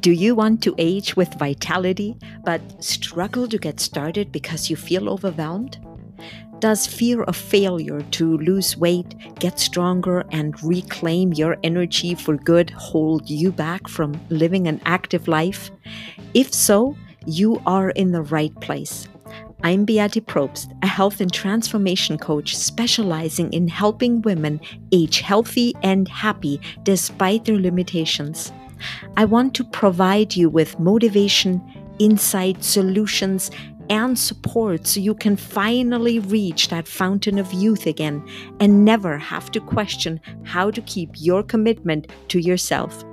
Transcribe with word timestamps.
Do 0.00 0.12
you 0.12 0.34
want 0.34 0.62
to 0.62 0.74
age 0.78 1.14
with 1.14 1.34
vitality, 1.34 2.16
but 2.42 2.62
struggle 2.82 3.46
to 3.46 3.58
get 3.58 3.80
started 3.80 4.32
because 4.32 4.70
you 4.70 4.76
feel 4.76 5.10
overwhelmed? 5.10 5.78
Does 6.58 6.86
fear 6.86 7.22
of 7.24 7.36
failure 7.36 8.00
to 8.12 8.38
lose 8.38 8.78
weight, 8.78 9.14
get 9.38 9.60
stronger, 9.60 10.24
and 10.30 10.54
reclaim 10.62 11.34
your 11.34 11.58
energy 11.62 12.14
for 12.14 12.38
good 12.38 12.70
hold 12.70 13.28
you 13.28 13.52
back 13.52 13.88
from 13.88 14.18
living 14.30 14.68
an 14.68 14.80
active 14.86 15.28
life? 15.28 15.70
If 16.32 16.54
so, 16.54 16.96
you 17.26 17.60
are 17.66 17.90
in 17.90 18.12
the 18.12 18.22
right 18.22 18.58
place. 18.60 19.06
I'm 19.62 19.84
Beate 19.84 20.26
Probst, 20.26 20.72
a 20.82 20.86
health 20.86 21.20
and 21.20 21.30
transformation 21.30 22.16
coach 22.16 22.56
specializing 22.56 23.52
in 23.52 23.68
helping 23.68 24.22
women 24.22 24.60
age 24.92 25.20
healthy 25.20 25.74
and 25.82 26.08
happy 26.08 26.58
despite 26.84 27.44
their 27.44 27.58
limitations. 27.58 28.50
I 29.16 29.24
want 29.24 29.54
to 29.54 29.64
provide 29.64 30.36
you 30.36 30.48
with 30.48 30.78
motivation, 30.78 31.62
insight, 31.98 32.64
solutions, 32.64 33.50
and 33.90 34.16
support 34.16 34.86
so 34.86 35.00
you 35.00 35.14
can 35.14 35.36
finally 35.36 36.20
reach 36.20 36.68
that 36.68 36.86
fountain 36.86 37.38
of 37.38 37.52
youth 37.52 37.86
again 37.86 38.24
and 38.60 38.84
never 38.84 39.18
have 39.18 39.50
to 39.50 39.60
question 39.60 40.20
how 40.44 40.70
to 40.70 40.80
keep 40.82 41.10
your 41.16 41.42
commitment 41.42 42.06
to 42.28 42.38
yourself. 42.38 43.04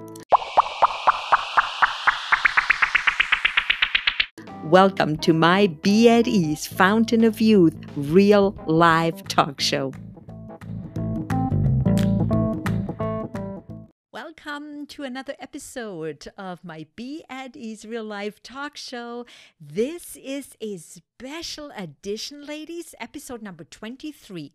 Welcome 4.65 5.17
to 5.19 5.33
my 5.33 5.67
Be 5.67 6.09
at 6.09 6.27
Ease 6.27 6.67
Fountain 6.67 7.23
of 7.23 7.41
Youth 7.41 7.75
real 7.95 8.53
live 8.67 9.27
talk 9.27 9.61
show. 9.61 9.93
Welcome 14.57 14.87
to 14.87 15.03
another 15.03 15.35
episode 15.37 16.29
of 16.35 16.63
my 16.63 16.87
Be 16.95 17.23
at 17.29 17.55
Ease 17.55 17.85
Real 17.85 18.03
Life 18.03 18.41
talk 18.41 18.75
show. 18.75 19.27
This 19.61 20.15
is 20.15 20.57
a 20.59 20.77
special 20.77 21.71
edition, 21.77 22.43
ladies, 22.43 22.95
episode 22.99 23.43
number 23.43 23.65
23. 23.65 24.53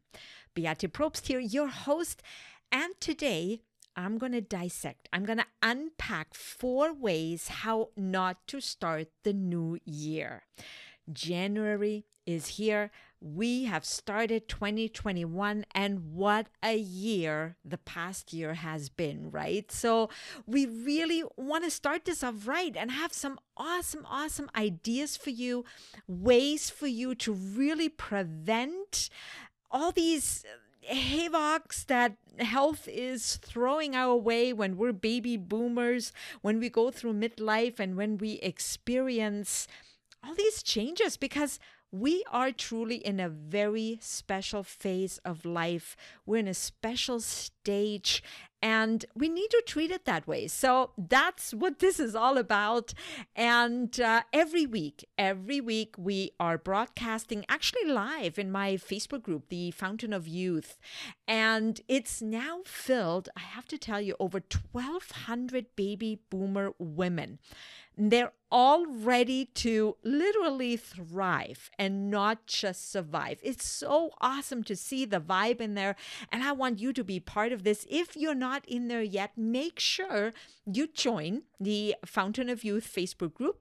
Beate 0.57 0.93
Probst 0.93 1.29
here, 1.29 1.39
your 1.39 1.69
host. 1.69 2.21
And 2.73 2.95
today 2.99 3.61
I'm 3.95 4.19
going 4.19 4.33
to 4.33 4.41
dissect, 4.41 5.09
I'm 5.13 5.25
going 5.25 5.39
to 5.39 5.47
unpack 5.63 6.35
four 6.35 6.93
ways 6.93 7.47
how 7.47 7.91
not 7.97 8.45
to 8.49 8.61
start 8.61 9.07
the 9.23 9.33
new 9.33 9.79
year. 9.85 10.43
January 11.13 12.07
is 12.27 12.49
here. 12.49 12.91
We 13.21 13.65
have 13.65 13.85
started 13.85 14.49
2021, 14.49 15.65
and 15.75 16.13
what 16.13 16.49
a 16.63 16.77
year 16.77 17.57
the 17.65 17.79
past 17.79 18.33
year 18.33 18.55
has 18.55 18.89
been, 18.89 19.31
right? 19.31 19.71
So, 19.71 20.09
we 20.47 20.67
really 20.67 21.23
want 21.37 21.63
to 21.65 21.71
start 21.71 22.05
this 22.05 22.25
off 22.25 22.49
right 22.49 22.77
and 22.77 22.91
have 22.91 23.13
some 23.13 23.39
awesome, 23.57 24.05
awesome 24.11 24.51
ideas 24.57 25.17
for 25.17 25.31
you, 25.31 25.65
ways 26.09 26.69
for 26.69 26.89
you 26.89 27.15
to 27.17 27.33
really 27.33 27.89
prevent 27.89 29.09
all 29.71 29.93
these 29.93 30.45
uh, 30.45 30.95
havocs 30.95 31.87
that 31.87 32.17
health 32.39 32.89
is 32.89 33.37
throwing 33.37 33.95
our 33.95 34.17
way 34.17 34.53
when 34.53 34.77
we're 34.77 34.93
baby 34.93 35.37
boomers, 35.37 36.13
when 36.41 36.59
we 36.59 36.69
go 36.69 36.91
through 36.91 37.15
midlife, 37.15 37.79
and 37.79 37.97
when 37.97 38.19
we 38.19 38.33
experience 38.41 39.69
all 40.25 40.35
these 40.35 40.63
changes 40.63 41.17
because 41.17 41.59
we 41.93 42.25
are 42.33 42.51
truly 42.51 42.97
in 42.97 43.21
a 43.21 43.29
very 43.29 43.99
special 44.01 44.63
phase 44.63 45.21
of 45.27 45.45
life. 45.45 45.95
We're 46.25 46.39
in 46.39 46.49
a 46.49 46.55
special 46.55 47.21
stage 47.21 48.23
and 48.63 49.05
we 49.15 49.29
need 49.29 49.51
to 49.51 49.63
treat 49.67 49.91
it 49.91 50.05
that 50.05 50.27
way. 50.27 50.47
So 50.47 50.93
that's 50.97 51.53
what 51.53 51.81
this 51.81 51.99
is 51.99 52.15
all 52.15 52.39
about. 52.39 52.95
And 53.35 54.01
uh, 54.01 54.23
every 54.33 54.67
week, 54.67 55.07
every 55.19 55.61
week, 55.61 55.97
we 55.99 56.31
are 56.39 56.57
broadcasting 56.57 57.45
actually 57.49 57.85
live 57.87 58.39
in 58.39 58.53
my 58.53 58.75
Facebook 58.75 59.23
group, 59.23 59.49
the 59.49 59.73
Fountain 59.73 60.13
of 60.13 60.29
Youth. 60.29 60.79
And 61.27 61.81
it's 61.89 62.23
now 62.23 62.61
filled, 62.65 63.29
I 63.37 63.41
have 63.41 63.67
to 63.67 63.79
tell 63.79 64.01
you, 64.01 64.15
over 64.21 64.43
1,200 64.73 65.67
baby 65.75 66.21
boomer 66.31 66.73
women. 66.79 67.41
They're 68.11 68.33
all 68.51 68.85
ready 68.87 69.47
to 69.55 69.97
literally 70.03 70.77
thrive 70.77 71.71
and 71.79 72.11
not 72.11 72.47
just 72.47 72.91
survive. 72.91 73.39
It's 73.43 73.67
so 73.67 74.11
awesome 74.21 74.65
to 74.65 74.75
see 74.75 75.05
the 75.05 75.21
vibe 75.21 75.61
in 75.61 75.75
there. 75.75 75.95
And 76.31 76.43
I 76.43 76.51
want 76.51 76.81
you 76.81 76.93
to 76.93 77.05
be 77.05 77.21
part 77.21 77.53
of 77.53 77.63
this. 77.63 77.87
If 77.89 78.17
you're 78.17 78.35
not 78.35 78.65
in 78.67 78.89
there 78.89 79.03
yet, 79.03 79.39
make 79.39 79.79
sure 79.79 80.33
you 80.67 80.89
join 80.89 81.43
the 81.61 81.95
Fountain 82.05 82.49
of 82.49 82.65
Youth 82.65 82.93
Facebook 82.93 83.35
group 83.35 83.61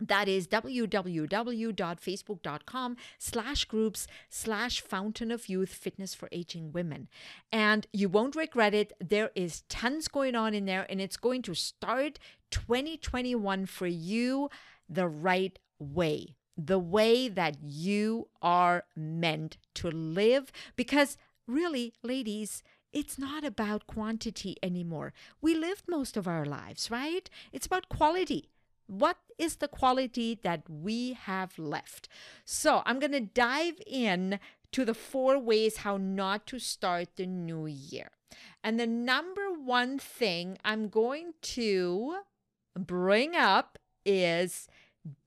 that 0.00 0.28
is 0.28 0.48
www.facebook.com 0.48 2.96
slash 3.18 3.64
groups 3.64 4.06
slash 4.28 4.80
fountain 4.80 5.30
of 5.30 5.48
youth 5.48 5.72
fitness 5.72 6.14
for 6.14 6.28
aging 6.32 6.72
women 6.72 7.08
and 7.52 7.86
you 7.92 8.08
won't 8.08 8.34
regret 8.36 8.74
it 8.74 8.92
there 9.00 9.30
is 9.34 9.62
tons 9.68 10.08
going 10.08 10.34
on 10.34 10.54
in 10.54 10.64
there 10.64 10.86
and 10.88 11.00
it's 11.00 11.16
going 11.16 11.42
to 11.42 11.54
start 11.54 12.18
2021 12.50 13.66
for 13.66 13.86
you 13.86 14.48
the 14.88 15.06
right 15.08 15.58
way 15.78 16.34
the 16.56 16.78
way 16.78 17.28
that 17.28 17.56
you 17.62 18.28
are 18.40 18.84
meant 18.96 19.58
to 19.74 19.90
live 19.90 20.50
because 20.76 21.18
really 21.46 21.92
ladies 22.02 22.62
it's 22.94 23.18
not 23.18 23.44
about 23.44 23.88
quantity 23.88 24.56
anymore. 24.62 25.12
We 25.40 25.56
lived 25.56 25.88
most 25.88 26.16
of 26.16 26.28
our 26.28 26.44
lives, 26.44 26.92
right? 26.92 27.28
It's 27.52 27.66
about 27.66 27.88
quality. 27.88 28.50
What 28.86 29.16
is 29.38 29.56
the 29.56 29.68
quality 29.68 30.38
that 30.42 30.62
we 30.68 31.14
have 31.14 31.58
left? 31.58 32.08
So 32.44 32.82
I'm 32.84 32.98
going 32.98 33.12
to 33.12 33.20
dive 33.20 33.80
in 33.86 34.38
to 34.72 34.84
the 34.84 34.94
four 34.94 35.38
ways 35.38 35.78
how 35.78 35.96
not 35.96 36.46
to 36.48 36.58
start 36.58 37.16
the 37.16 37.26
new 37.26 37.66
year. 37.66 38.10
And 38.62 38.78
the 38.78 38.86
number 38.86 39.52
one 39.52 39.98
thing 39.98 40.58
I'm 40.64 40.88
going 40.88 41.34
to 41.42 42.16
bring 42.76 43.36
up 43.36 43.78
is 44.04 44.68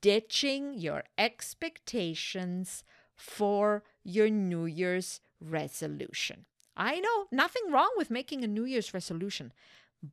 ditching 0.01 0.73
your 0.73 1.03
expectations 1.17 2.84
for 3.16 3.84
your 4.03 4.29
New 4.29 4.66
Year's 4.66 5.19
resolution. 5.40 6.46
I 6.75 7.00
know 7.00 7.28
nothing 7.31 7.72
wrong 7.72 7.91
with 7.97 8.12
making 8.12 8.44
a 8.44 8.47
New 8.47 8.66
Year's 8.66 8.94
resolution, 8.94 9.51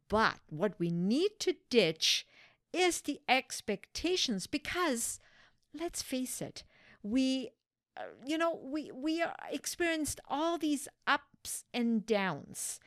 but 0.09 0.38
what 0.49 0.78
we 0.78 0.91
need 0.91 1.33
to 1.41 1.56
ditch 1.69 2.27
is 2.75 3.03
the 3.03 3.21
expectations 3.29 4.47
because 4.47 5.21
let's 5.79 6.03
face 6.03 6.41
it 6.43 6.65
we 7.03 7.51
uh, 7.97 8.03
you 8.27 8.37
know 8.37 8.59
we 8.62 8.91
we 8.93 9.23
are 9.23 9.35
experienced 9.53 10.21
all 10.29 10.59
these 10.59 10.89
ups 11.07 11.65
and 11.73 12.07
downs. 12.07 12.81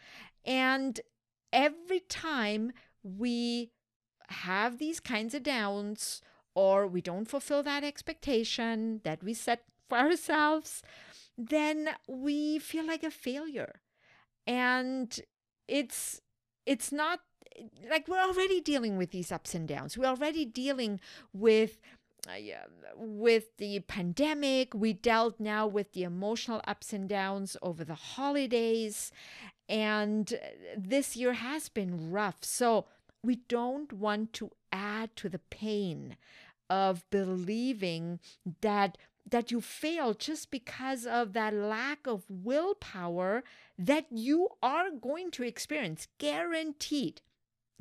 And 0.45 0.99
every 1.53 2.01
time 2.01 2.73
we 3.03 3.71
have 4.29 4.77
these 4.77 4.99
kinds 4.99 5.33
of 5.33 5.43
downs 5.43 6.21
or 6.55 6.87
we 6.87 7.01
don't 7.01 7.29
fulfill 7.29 7.63
that 7.63 7.83
expectation 7.83 9.01
that 9.03 9.23
we 9.23 9.33
set 9.33 9.63
for 9.87 9.97
ourselves 9.97 10.81
then 11.37 11.89
we 12.07 12.57
feel 12.57 12.85
like 12.85 13.03
a 13.03 13.11
failure. 13.11 13.81
And 14.47 15.19
it's 15.67 16.21
it's 16.65 16.91
not 16.91 17.19
like 17.89 18.07
we're 18.07 18.21
already 18.21 18.61
dealing 18.61 18.97
with 18.97 19.11
these 19.11 19.31
ups 19.31 19.55
and 19.55 19.67
downs. 19.67 19.97
We're 19.97 20.07
already 20.07 20.45
dealing 20.45 20.99
with 21.33 21.79
uh, 22.27 22.33
with 22.95 23.57
the 23.57 23.79
pandemic. 23.81 24.73
We 24.73 24.93
dealt 24.93 25.39
now 25.39 25.67
with 25.67 25.93
the 25.93 26.03
emotional 26.03 26.61
ups 26.67 26.93
and 26.93 27.07
downs 27.07 27.55
over 27.61 27.83
the 27.83 27.95
holidays, 27.95 29.11
and 29.69 30.33
this 30.77 31.15
year 31.15 31.33
has 31.33 31.69
been 31.69 32.11
rough. 32.11 32.43
So 32.43 32.85
we 33.23 33.37
don't 33.47 33.93
want 33.93 34.33
to 34.33 34.51
add 34.71 35.15
to 35.17 35.29
the 35.29 35.39
pain 35.39 36.17
of 36.69 37.09
believing 37.09 38.19
that 38.61 38.97
that 39.29 39.51
you 39.51 39.59
fail 39.59 40.13
just 40.13 40.51
because 40.51 41.05
of 41.05 41.33
that 41.33 41.53
lack 41.53 42.07
of 42.07 42.23
willpower 42.29 43.43
that 43.77 44.05
you 44.09 44.47
are 44.63 44.89
going 44.89 45.31
to 45.31 45.43
experience 45.43 46.07
guaranteed 46.17 47.21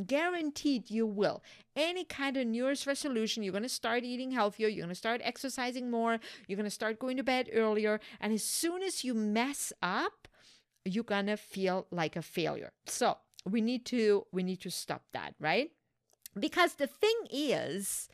Guaranteed 0.04 0.90
you 0.90 1.06
will. 1.06 1.42
Any 1.74 2.04
kind 2.04 2.36
of 2.36 2.46
New 2.46 2.64
Year's 2.64 2.86
resolution, 2.86 3.42
you're 3.42 3.52
going 3.52 3.62
to 3.62 3.68
start 3.68 4.04
eating 4.04 4.30
healthier, 4.30 4.68
you're 4.68 4.84
going 4.84 4.90
to 4.90 4.94
start 4.94 5.20
exercising 5.24 5.90
more, 5.90 6.18
you're 6.46 6.56
going 6.56 6.64
to 6.64 6.70
start 6.70 6.98
going 6.98 7.16
to 7.16 7.22
bed 7.22 7.48
earlier. 7.52 8.00
And 8.20 8.32
as 8.32 8.44
soon 8.44 8.82
as 8.82 9.04
you 9.04 9.14
mess 9.14 9.72
up, 9.82 10.28
you're 10.84 11.04
going 11.04 11.26
to 11.26 11.36
feel 11.36 11.86
like 11.90 12.14
a 12.14 12.22
failure. 12.22 12.72
So 12.86 13.16
we 13.48 13.60
need 13.60 13.86
to 13.86 14.26
we 14.32 14.42
need 14.42 14.60
to 14.62 14.70
stop 14.70 15.02
that, 15.12 15.34
right? 15.40 15.70
Because 16.38 16.74
the 16.74 16.86
thing 16.86 17.16
is, 17.30 18.08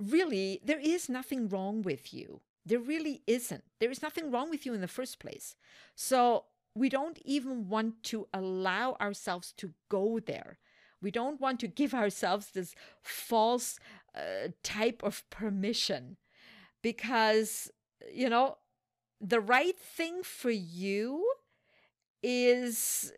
really, 0.00 0.60
there 0.64 0.80
is 0.80 1.08
nothing 1.08 1.48
wrong 1.48 1.82
with 1.82 2.12
you. 2.12 2.40
There 2.66 2.80
really 2.80 3.22
isn't. 3.26 3.62
There 3.78 3.90
is 3.90 4.02
nothing 4.02 4.30
wrong 4.30 4.50
with 4.50 4.66
you 4.66 4.74
in 4.74 4.80
the 4.80 4.88
first 4.88 5.20
place. 5.20 5.54
So 5.94 6.46
we 6.74 6.88
don't 6.88 7.18
even 7.24 7.68
want 7.68 8.02
to 8.04 8.26
allow 8.34 8.96
ourselves 9.00 9.52
to 9.58 9.72
go 9.88 10.18
there 10.18 10.58
We 11.04 11.10
don't 11.10 11.40
want 11.40 11.60
to 11.60 11.68
give 11.68 11.92
ourselves 11.92 12.46
this 12.52 12.74
false 13.02 13.78
uh, 14.16 14.48
type 14.62 15.02
of 15.04 15.22
permission 15.28 16.16
because, 16.82 17.70
you 18.12 18.30
know, 18.30 18.56
the 19.20 19.40
right 19.40 19.78
thing 19.78 20.22
for 20.22 20.50
you 20.50 21.30
is 22.22 23.12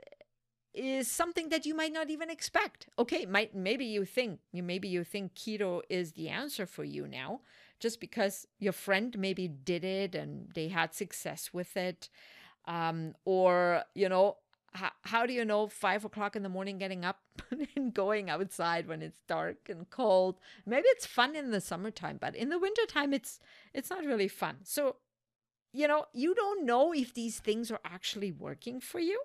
is 0.75 1.11
something 1.11 1.49
that 1.49 1.65
you 1.65 1.75
might 1.75 1.93
not 1.93 2.11
even 2.11 2.29
expect. 2.29 2.87
Okay, 2.99 3.25
might 3.25 3.55
maybe 3.55 3.85
you 3.85 4.05
think 4.05 4.41
you 4.53 4.63
maybe 4.63 4.89
you 4.89 5.05
think 5.05 5.35
keto 5.35 5.81
is 5.89 6.13
the 6.13 6.29
answer 6.29 6.67
for 6.67 6.85
you 6.85 7.07
now, 7.07 7.41
just 7.79 8.01
because 8.01 8.47
your 8.59 8.73
friend 8.73 9.17
maybe 9.17 9.47
did 9.49 9.85
it 9.85 10.15
and 10.15 10.51
they 10.55 10.69
had 10.69 10.93
success 10.93 11.51
with 11.53 11.77
it, 11.77 12.09
um, 12.67 13.15
or 13.25 13.85
you 13.95 14.09
know. 14.09 14.37
How, 14.77 14.91
how 15.03 15.27
do 15.27 15.33
you 15.33 15.45
know 15.45 15.67
five 15.67 16.05
o'clock 16.05 16.37
in 16.37 16.43
the 16.43 16.49
morning 16.49 16.79
getting 16.79 17.05
up 17.05 17.21
and 17.77 17.93
going 17.93 18.31
outside 18.31 18.87
when 18.87 19.03
it's 19.03 19.21
dark 19.27 19.69
and 19.69 19.89
cold? 19.91 20.39
Maybe 20.65 20.87
it's 20.89 21.07
fun 21.07 21.35
in 21.35 21.51
the 21.51 21.61
summertime, 21.61 22.19
but 22.21 22.37
in 22.37 22.49
the 22.49 22.59
wintertime 22.59 23.13
it's 23.13 23.41
it's 23.75 23.91
not 23.91 24.05
really 24.05 24.29
fun. 24.29 24.59
So 24.63 24.97
you 25.73 25.87
know, 25.87 26.07
you 26.15 26.35
don't 26.35 26.65
know 26.65 26.95
if 26.95 27.13
these 27.13 27.39
things 27.39 27.71
are 27.71 27.81
actually 27.85 28.33
working 28.33 28.81
for 28.81 28.99
you. 28.99 29.21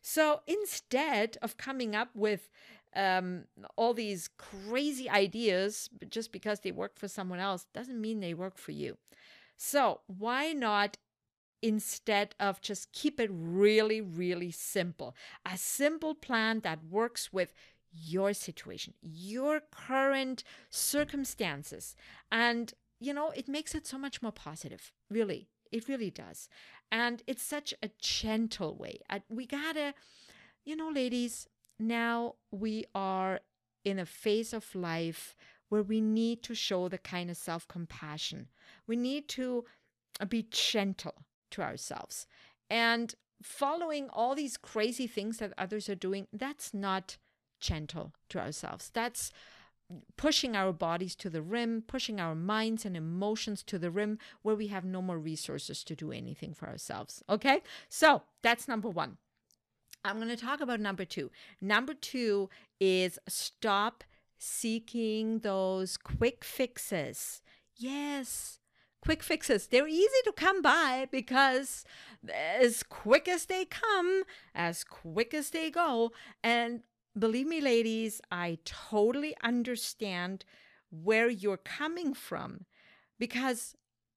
So 0.00 0.40
instead 0.46 1.38
of 1.42 1.56
coming 1.56 1.94
up 1.94 2.10
with 2.14 2.50
um, 2.94 3.44
all 3.76 3.94
these 3.94 4.28
crazy 4.38 5.10
ideas 5.10 5.90
just 6.08 6.32
because 6.32 6.60
they 6.60 6.72
work 6.72 6.96
for 6.96 7.08
someone 7.08 7.40
else, 7.40 7.66
doesn't 7.74 8.00
mean 8.00 8.20
they 8.20 8.34
work 8.34 8.58
for 8.58 8.72
you. 8.72 8.96
So 9.56 10.00
why 10.06 10.52
not 10.52 10.96
instead 11.62 12.34
of 12.38 12.60
just 12.60 12.92
keep 12.92 13.20
it 13.20 13.30
really, 13.32 14.00
really 14.00 14.50
simple? 14.50 15.14
A 15.44 15.56
simple 15.56 16.14
plan 16.14 16.60
that 16.60 16.84
works 16.84 17.32
with 17.32 17.52
your 17.92 18.32
situation, 18.32 18.94
your 19.02 19.60
current 19.70 20.44
circumstances. 20.70 21.96
And, 22.30 22.72
you 23.00 23.12
know, 23.14 23.30
it 23.30 23.48
makes 23.48 23.74
it 23.74 23.86
so 23.86 23.98
much 23.98 24.22
more 24.22 24.32
positive, 24.32 24.92
really. 25.10 25.48
It 25.70 25.88
really 25.88 26.10
does. 26.10 26.48
And 26.90 27.22
it's 27.26 27.42
such 27.42 27.74
a 27.82 27.90
gentle 27.98 28.76
way. 28.76 29.00
We 29.28 29.46
gotta, 29.46 29.94
you 30.64 30.76
know, 30.76 30.90
ladies, 30.90 31.46
now 31.78 32.34
we 32.50 32.84
are 32.94 33.40
in 33.84 33.98
a 33.98 34.06
phase 34.06 34.52
of 34.52 34.74
life 34.74 35.36
where 35.68 35.82
we 35.82 36.00
need 36.00 36.42
to 36.44 36.54
show 36.54 36.88
the 36.88 36.98
kind 36.98 37.30
of 37.30 37.36
self 37.36 37.68
compassion. 37.68 38.48
We 38.86 38.96
need 38.96 39.28
to 39.30 39.64
be 40.28 40.46
gentle 40.50 41.14
to 41.50 41.62
ourselves. 41.62 42.26
And 42.70 43.14
following 43.42 44.08
all 44.10 44.34
these 44.34 44.56
crazy 44.56 45.06
things 45.06 45.38
that 45.38 45.52
others 45.56 45.88
are 45.88 45.94
doing, 45.94 46.26
that's 46.32 46.74
not 46.74 47.16
gentle 47.60 48.12
to 48.30 48.38
ourselves. 48.38 48.90
That's 48.92 49.32
pushing 50.16 50.54
our 50.54 50.72
bodies 50.72 51.14
to 51.16 51.30
the 51.30 51.42
rim, 51.42 51.82
pushing 51.86 52.20
our 52.20 52.34
minds 52.34 52.84
and 52.84 52.96
emotions 52.96 53.62
to 53.64 53.78
the 53.78 53.90
rim 53.90 54.18
where 54.42 54.54
we 54.54 54.66
have 54.66 54.84
no 54.84 55.00
more 55.00 55.18
resources 55.18 55.82
to 55.84 55.96
do 55.96 56.12
anything 56.12 56.52
for 56.52 56.68
ourselves. 56.68 57.22
Okay? 57.28 57.62
So 57.88 58.22
that's 58.42 58.68
number 58.68 58.88
one. 58.88 59.16
I'm 60.04 60.16
going 60.16 60.28
to 60.28 60.36
talk 60.36 60.60
about 60.60 60.80
number 60.80 61.04
two. 61.04 61.30
Number 61.60 61.94
two 61.94 62.50
is 62.80 63.18
stop 63.28 64.04
seeking 64.38 65.40
those 65.40 65.96
quick 65.96 66.44
fixes. 66.44 67.42
Yes, 67.76 68.60
quick 69.02 69.22
fixes. 69.22 69.66
They're 69.66 69.88
easy 69.88 70.22
to 70.24 70.32
come 70.32 70.62
by 70.62 71.08
because 71.10 71.84
as 72.32 72.82
quick 72.82 73.28
as 73.28 73.46
they 73.46 73.64
come, 73.64 74.24
as 74.54 74.84
quick 74.84 75.34
as 75.34 75.50
they 75.50 75.70
go. 75.70 76.12
And 76.42 76.82
believe 77.18 77.46
me, 77.46 77.60
ladies, 77.60 78.20
I 78.30 78.58
totally 78.64 79.36
understand 79.42 80.44
where 80.90 81.28
you're 81.28 81.58
coming 81.58 82.14
from 82.14 82.64
because 83.18 83.74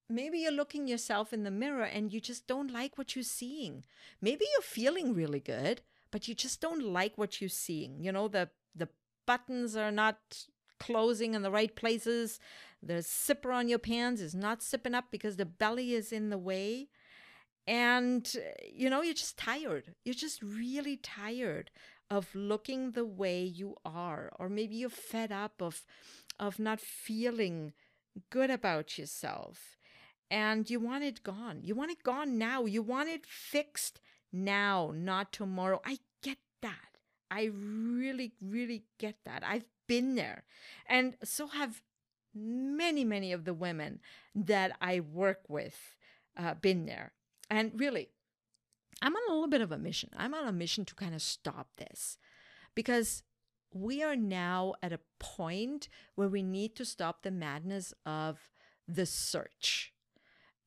maybe 0.10 0.40
you're 0.40 0.52
looking 0.52 0.88
yourself 0.88 1.34
in 1.34 1.44
the 1.44 1.52
mirror 1.52 1.84
and 1.84 2.14
you 2.14 2.20
just 2.20 2.48
don't 2.48 2.72
like 2.72 2.98
what 2.98 3.16
you're 3.16 3.24
seeing. 3.24 3.84
Maybe 4.22 4.46
you're 4.54 4.62
feeling 4.62 5.14
really 5.14 5.40
good, 5.40 5.82
but 6.12 6.28
you 6.28 6.36
just 6.36 6.62
don't 6.62 6.84
like 6.84 7.18
what 7.18 7.42
you're 7.42 7.50
seeing. 7.50 8.04
You 8.04 8.12
know, 8.12 8.28
the 8.28 8.50
the 8.76 8.90
buttons 9.26 9.76
are 9.76 9.92
not 9.92 10.46
closing 10.80 11.34
in 11.34 11.42
the 11.42 11.52
right 11.52 11.76
places. 11.76 12.40
The 12.84 13.02
zipper 13.02 13.52
on 13.52 13.70
your 13.70 13.80
pants 13.80 14.22
is 14.22 14.34
not 14.34 14.64
sipping 14.64 14.96
up 14.96 15.06
because 15.12 15.36
the 15.36 15.46
belly 15.46 15.94
is 15.94 16.12
in 16.12 16.30
the 16.30 16.38
way. 16.38 16.90
And, 17.68 18.30
uh, 18.36 18.50
you 18.74 18.90
know, 18.90 19.02
you're 19.02 19.14
just 19.14 19.38
tired. 19.38 19.94
You're 20.04 20.16
just 20.16 20.42
really 20.42 20.98
tired 20.98 21.70
of 22.12 22.36
looking 22.36 22.92
the 22.92 23.06
way 23.06 23.42
you 23.42 23.76
are 23.86 24.32
or 24.38 24.50
maybe 24.50 24.76
you're 24.76 24.90
fed 24.90 25.32
up 25.32 25.62
of 25.62 25.86
of 26.38 26.60
not 26.60 26.82
feeling 26.82 27.72
good 28.30 28.50
about 28.50 28.98
yourself. 28.98 29.78
And 30.30 30.70
you 30.70 30.80
want 30.80 31.04
it 31.04 31.24
gone. 31.24 31.60
You 31.64 31.76
want 31.76 31.92
it 31.92 32.04
gone 32.04 32.38
now. 32.38 32.66
You 32.66 32.82
want 32.82 33.10
it 33.10 33.26
fixed 33.26 34.02
now 34.34 34.92
not 34.94 35.32
tomorrow. 35.32 35.82
I 35.86 36.00
get 36.22 36.40
that. 36.62 36.98
I 37.30 37.50
really 37.54 38.34
really 38.42 38.84
get 38.98 39.16
that. 39.24 39.44
I've 39.46 39.66
been 39.88 40.16
there. 40.16 40.44
And 40.88 41.16
so 41.24 41.48
have 41.48 41.82
many 42.34 43.04
many 43.04 43.34
of 43.34 43.46
the 43.46 43.54
women 43.54 44.00
that 44.34 44.72
i 44.82 45.00
work 45.00 45.42
with 45.48 45.96
uh, 46.38 46.54
been 46.56 46.86
there 46.86 47.12
and 47.50 47.72
really 47.80 48.10
I'm 49.02 49.16
on 49.16 49.22
a 49.30 49.34
little 49.34 49.48
bit 49.48 49.62
of 49.62 49.72
a 49.72 49.78
mission. 49.78 50.12
I'm 50.16 50.34
on 50.34 50.48
a 50.48 50.52
mission 50.52 50.86
to 50.86 50.96
kind 50.96 51.16
of 51.16 51.22
stop 51.22 51.68
this 51.78 52.18
because 52.76 53.24
we 53.74 54.04
are 54.04 54.16
now 54.16 54.74
at 54.84 54.94
a 54.94 55.00
point 55.20 55.88
where 56.16 56.28
we 56.28 56.44
need 56.44 56.76
to 56.76 56.86
stop 56.86 57.24
the 57.24 57.32
madness 57.32 57.94
of 58.06 58.40
the 58.88 59.06
search 59.06 59.94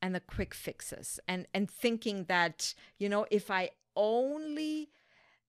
and 0.01 0.15
the 0.15 0.21
quick 0.21 0.55
fixes 0.55 1.21
and 1.29 1.47
and 1.53 1.71
thinking 1.71 2.25
that 2.25 2.75
you 2.99 3.09
know 3.09 3.27
if 3.31 3.51
i 3.51 3.69
only 3.97 4.89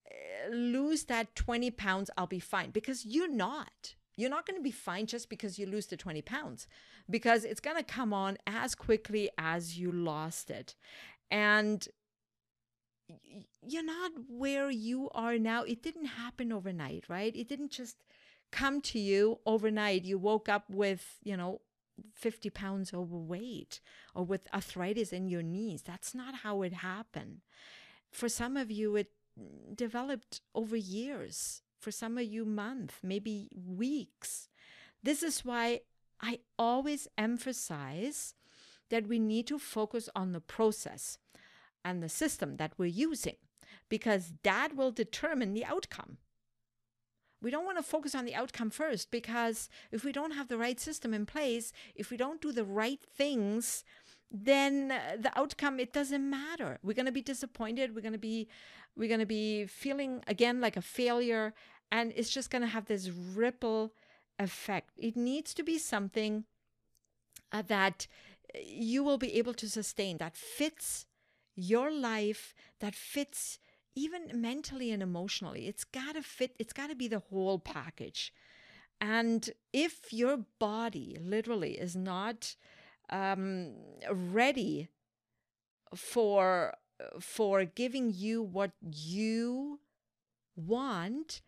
eh, 0.09 0.49
lose 0.51 1.05
that 1.05 1.35
20 1.35 1.71
pounds 1.71 2.09
i'll 2.17 2.27
be 2.27 2.39
fine 2.39 2.71
because 2.71 3.05
you're 3.05 3.31
not 3.31 3.95
you're 4.17 4.29
not 4.29 4.45
going 4.45 4.57
to 4.57 4.63
be 4.63 4.71
fine 4.71 5.05
just 5.05 5.29
because 5.29 5.59
you 5.59 5.65
lose 5.65 5.87
the 5.87 5.97
20 5.97 6.21
pounds 6.21 6.67
because 7.09 7.43
it's 7.43 7.59
going 7.59 7.77
to 7.77 7.83
come 7.83 8.13
on 8.13 8.37
as 8.47 8.75
quickly 8.75 9.29
as 9.37 9.77
you 9.77 9.91
lost 9.91 10.49
it 10.49 10.75
and 11.29 11.87
you're 13.61 13.83
not 13.83 14.11
where 14.27 14.69
you 14.69 15.09
are 15.13 15.37
now. 15.37 15.63
It 15.63 15.83
didn't 15.83 16.05
happen 16.05 16.51
overnight, 16.51 17.05
right? 17.07 17.35
It 17.35 17.47
didn't 17.47 17.71
just 17.71 18.03
come 18.51 18.81
to 18.81 18.99
you 18.99 19.39
overnight. 19.45 20.05
You 20.05 20.17
woke 20.17 20.49
up 20.49 20.65
with, 20.69 21.17
you 21.23 21.37
know, 21.37 21.61
50 22.13 22.49
pounds 22.49 22.93
overweight 22.93 23.79
or 24.13 24.23
with 24.23 24.47
arthritis 24.53 25.13
in 25.13 25.27
your 25.27 25.43
knees. 25.43 25.83
That's 25.83 26.13
not 26.13 26.35
how 26.43 26.61
it 26.61 26.73
happened. 26.73 27.41
For 28.11 28.29
some 28.29 28.57
of 28.57 28.71
you, 28.71 28.95
it 28.95 29.11
mm, 29.39 29.75
developed 29.75 30.41
over 30.53 30.75
years. 30.75 31.61
For 31.85 31.91
some 31.91 32.17
of 32.17 32.23
you, 32.23 32.45
months, 32.45 32.95
maybe 33.03 33.47
weeks. 33.55 34.49
This 35.03 35.21
is 35.21 35.45
why 35.45 35.81
I 36.19 36.39
always 36.57 37.07
emphasize 37.15 38.33
that 38.89 39.05
we 39.05 39.19
need 39.19 39.45
to 39.45 39.59
focus 39.59 40.09
on 40.15 40.31
the 40.31 40.39
process 40.39 41.19
and 41.83 42.01
the 42.01 42.09
system 42.09 42.57
that 42.57 42.73
we're 42.79 42.87
using 42.87 43.35
because 43.87 44.33
that 44.41 44.75
will 44.75 44.89
determine 44.89 45.53
the 45.53 45.63
outcome. 45.63 46.17
We 47.39 47.51
don't 47.51 47.65
want 47.65 47.77
to 47.77 47.83
focus 47.83 48.15
on 48.15 48.25
the 48.25 48.33
outcome 48.33 48.71
first 48.71 49.11
because 49.11 49.69
if 49.91 50.03
we 50.03 50.11
don't 50.11 50.31
have 50.31 50.47
the 50.47 50.57
right 50.57 50.79
system 50.79 51.13
in 51.13 51.27
place, 51.27 51.71
if 51.93 52.09
we 52.09 52.17
don't 52.17 52.41
do 52.41 52.51
the 52.51 52.65
right 52.65 53.05
things, 53.15 53.83
then 54.31 54.91
uh, 54.91 55.17
the 55.19 55.37
outcome 55.37 55.79
it 55.79 55.93
doesn't 55.93 56.27
matter. 56.27 56.79
We're 56.81 56.93
going 56.93 57.05
to 57.05 57.11
be 57.11 57.21
disappointed, 57.21 57.93
we're 57.93 58.01
going 58.01 58.13
to 58.13 58.17
be 58.17 58.47
we're 58.97 59.09
going 59.09 59.19
to 59.19 59.25
be 59.25 59.65
feeling 59.65 60.23
again 60.27 60.61
like 60.61 60.77
a 60.77 60.81
failure 60.81 61.53
and 61.91 62.11
it's 62.15 62.29
just 62.29 62.49
going 62.49 62.61
to 62.61 62.67
have 62.67 62.85
this 62.85 63.09
ripple 63.09 63.93
effect. 64.39 64.91
It 64.97 65.15
needs 65.15 65.53
to 65.53 65.63
be 65.63 65.77
something 65.77 66.45
uh, 67.51 67.63
that 67.67 68.07
you 68.63 69.03
will 69.03 69.17
be 69.17 69.33
able 69.35 69.53
to 69.55 69.69
sustain 69.69 70.17
that 70.17 70.35
fits 70.35 71.05
your 71.55 71.91
life 71.91 72.53
that 72.79 72.95
fits 72.95 73.59
even 73.95 74.29
mentally 74.33 74.91
and 74.91 75.01
emotionally. 75.01 75.67
It's 75.67 75.85
got 75.85 76.15
to 76.15 76.21
fit, 76.21 76.55
it's 76.59 76.73
got 76.73 76.89
to 76.89 76.95
be 76.95 77.07
the 77.07 77.19
whole 77.19 77.59
package. 77.59 78.33
And 78.99 79.49
if 79.71 80.11
your 80.11 80.45
body 80.59 81.17
literally 81.21 81.79
is 81.79 81.95
not 81.95 82.55
um, 83.09 83.73
ready 84.09 84.89
for 85.93 86.73
for 87.19 87.65
giving 87.65 88.11
you 88.13 88.41
what 88.41 88.71
you 88.81 89.79
want 90.55 91.41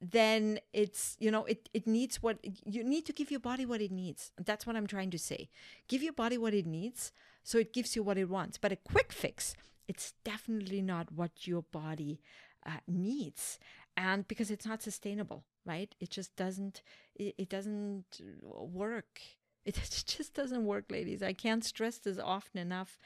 then 0.00 0.58
it's 0.72 1.16
you 1.18 1.30
know 1.30 1.44
it 1.44 1.68
it 1.72 1.86
needs 1.86 2.22
what 2.22 2.38
you 2.42 2.84
need 2.84 3.06
to 3.06 3.12
give 3.12 3.30
your 3.30 3.40
body 3.40 3.64
what 3.64 3.80
it 3.80 3.90
needs. 3.90 4.30
That's 4.36 4.66
what 4.66 4.76
i'm 4.76 4.86
trying 4.86 5.10
to 5.10 5.18
say. 5.18 5.48
Give 5.88 6.02
your 6.02 6.12
body 6.12 6.38
what 6.38 6.54
it 6.54 6.66
needs 6.66 7.12
so 7.42 7.58
it 7.58 7.72
gives 7.72 7.96
you 7.96 8.02
what 8.02 8.18
it 8.18 8.28
wants. 8.28 8.58
But 8.58 8.72
a 8.72 8.76
quick 8.76 9.12
fix 9.12 9.54
it's 9.88 10.14
definitely 10.24 10.82
not 10.82 11.12
what 11.12 11.46
your 11.46 11.62
body 11.62 12.20
uh, 12.66 12.78
needs. 12.88 13.58
And 13.96 14.26
because 14.26 14.50
it's 14.50 14.66
not 14.66 14.82
sustainable 14.82 15.44
right? 15.66 15.94
It 16.00 16.10
just 16.10 16.34
doesn't 16.36 16.82
it, 17.16 17.34
it 17.36 17.48
doesn't 17.50 18.20
work. 18.42 19.20
It 19.66 19.74
just 20.06 20.32
doesn't 20.32 20.64
work 20.64 20.84
ladies. 20.92 21.24
I 21.24 21.32
can't 21.32 21.64
stress 21.64 21.98
this 21.98 22.20
often 22.20 22.60
enough. 22.60 23.00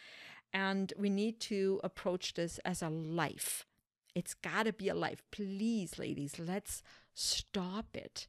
And 0.53 0.93
we 0.99 1.09
need 1.09 1.41
to 1.49 1.81
approach 1.83 2.35
this 2.35 2.59
as 2.67 2.83
a 2.83 2.91
life 2.91 3.65
it's 4.15 4.35
got 4.35 4.65
to 4.65 4.73
be 4.73 4.89
a 4.89 4.95
life. 4.95 5.23
Please 5.31 5.99
ladies 5.99 6.39
let's 6.39 6.83
stop 7.15 7.97
it. 7.97 8.27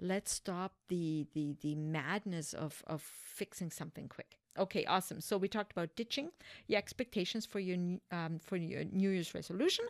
Let's 0.00 0.32
stop 0.32 0.72
the 0.88 1.26
the 1.34 1.56
the 1.60 1.74
madness 1.74 2.52
of 2.52 2.82
of 2.86 3.02
fixing 3.02 3.70
something 3.70 4.08
quick. 4.08 4.36
Okay 4.58 4.84
awesome. 4.84 5.20
So 5.20 5.36
we 5.36 5.48
talked 5.48 5.72
about 5.72 5.94
ditching 5.96 6.30
your 6.66 6.78
expectations 6.78 7.46
for 7.46 7.60
your 7.60 7.98
um, 8.10 8.38
for 8.38 8.56
your 8.56 8.84
new 8.84 9.10
year's 9.10 9.34
resolution 9.34 9.84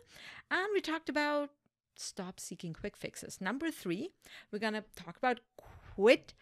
and 0.51 0.67
we 0.75 0.81
talked 0.81 1.09
about 1.09 1.51
stop 1.97 2.41
seeking 2.41 2.73
quick 2.73 2.97
fixes. 2.97 3.41
Number 3.41 3.71
three 3.71 4.11
we're 4.51 4.59
to 4.59 4.85
talk 4.97 5.17
about 5.17 5.41
quit 5.95 6.35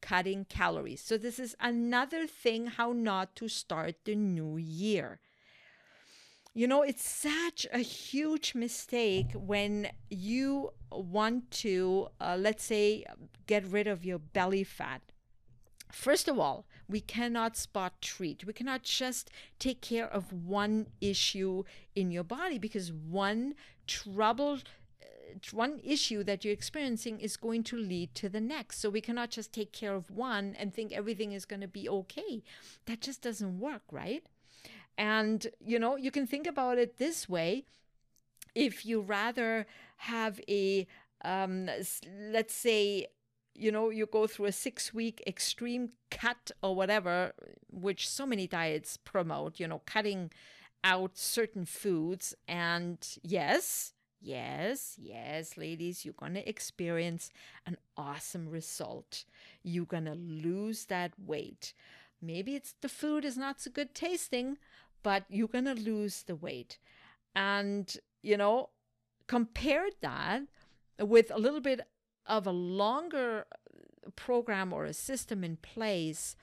cutting 0.00 0.44
calories. 0.44 1.02
So 1.02 1.18
this 1.18 1.38
is 1.38 1.56
another 1.60 2.26
thing 2.26 2.66
how 2.66 2.92
not 2.92 3.34
to 3.36 3.48
start 3.48 3.96
the 4.04 4.14
new 4.14 4.56
year 4.56 5.18
you 6.56 6.66
know, 6.66 6.80
it's 6.80 7.06
such 7.06 7.66
a 7.70 7.80
huge 7.80 8.54
mistake 8.54 9.26
when 9.34 9.90
you 10.08 10.70
want 10.90 11.50
to, 11.50 12.08
uh, 12.18 12.34
let's 12.40 12.64
say, 12.64 13.04
get 13.46 13.62
rid 13.66 13.86
of 13.86 14.06
your 14.06 14.18
belly 14.18 14.64
fat. 14.64 15.02
First 15.92 16.28
of 16.28 16.38
all, 16.38 16.64
we 16.88 17.02
cannot 17.02 17.58
spot 17.58 18.00
treat. 18.00 18.46
We 18.46 18.54
cannot 18.54 18.84
just 18.84 19.30
take 19.58 19.82
care 19.82 20.06
of 20.06 20.32
one 20.32 20.86
issue 20.98 21.64
in 21.94 22.10
your 22.10 22.24
body 22.24 22.56
because 22.56 22.90
one 22.90 23.54
trouble 23.86 24.60
uh, 25.02 25.06
one 25.52 25.78
issue 25.84 26.24
that 26.24 26.42
you're 26.42 26.54
experiencing 26.54 27.20
is 27.20 27.36
going 27.36 27.64
to 27.64 27.76
lead 27.76 28.14
to 28.14 28.30
the 28.30 28.40
next. 28.40 28.80
So 28.80 28.88
we 28.88 29.02
cannot 29.02 29.28
just 29.28 29.52
take 29.52 29.72
care 29.72 29.94
of 29.94 30.10
one 30.10 30.56
and 30.58 30.72
think 30.72 30.90
everything 30.90 31.32
is 31.32 31.44
going 31.44 31.60
to 31.60 31.68
be 31.68 31.86
okay. 31.86 32.42
That 32.86 33.02
just 33.02 33.20
doesn't 33.20 33.60
work, 33.60 33.82
right? 33.90 34.24
And, 34.98 35.46
you 35.60 35.78
know, 35.78 35.96
you 35.96 36.10
can 36.10 36.26
think 36.26 36.46
about 36.46 36.78
it 36.78 36.98
this 36.98 37.28
way 37.28 37.64
if 38.54 38.86
you 38.86 39.02
rather 39.02 39.66
have 39.98 40.40
a, 40.48 40.86
um, 41.22 41.68
let's 42.30 42.54
say, 42.54 43.06
you 43.54 43.70
know, 43.70 43.90
you 43.90 44.06
go 44.06 44.26
through 44.26 44.46
a 44.46 44.52
six 44.52 44.92
week 44.94 45.22
extreme 45.26 45.90
cut 46.10 46.50
or 46.62 46.74
whatever, 46.74 47.32
which 47.70 48.08
so 48.08 48.26
many 48.26 48.46
diets 48.46 48.96
promote, 48.96 49.60
you 49.60 49.68
know, 49.68 49.82
cutting 49.86 50.30
out 50.82 51.18
certain 51.18 51.66
foods. 51.66 52.34
And 52.48 52.98
yes, 53.22 53.92
yes, 54.20 54.94
yes, 54.98 55.56
ladies, 55.56 56.04
you're 56.04 56.14
going 56.14 56.34
to 56.34 56.48
experience 56.48 57.30
an 57.66 57.76
awesome 57.96 58.48
result. 58.48 59.24
You're 59.62 59.84
going 59.84 60.06
to 60.06 60.14
lose 60.14 60.86
that 60.86 61.12
weight. 61.18 61.74
Maybe 62.22 62.54
it's 62.54 62.74
the 62.80 62.88
food 62.88 63.24
is 63.24 63.36
not 63.36 63.60
so 63.60 63.70
good 63.70 63.94
tasting, 63.94 64.56
but 65.06 65.22
you're 65.28 65.46
going 65.46 65.66
to 65.66 65.72
lose 65.72 66.24
the 66.24 66.34
weight. 66.34 66.78
And, 67.36 67.96
you 68.22 68.36
know, 68.36 68.70
compare 69.28 69.86
that 70.00 70.42
with 70.98 71.30
a 71.30 71.38
little 71.38 71.60
bit 71.60 71.82
of 72.26 72.44
a 72.44 72.50
longer 72.50 73.46
uh, 73.52 74.10
program 74.16 74.72
or 74.72 74.84
a 74.84 74.92
system 74.92 75.44
in 75.44 75.58
place 75.58 76.34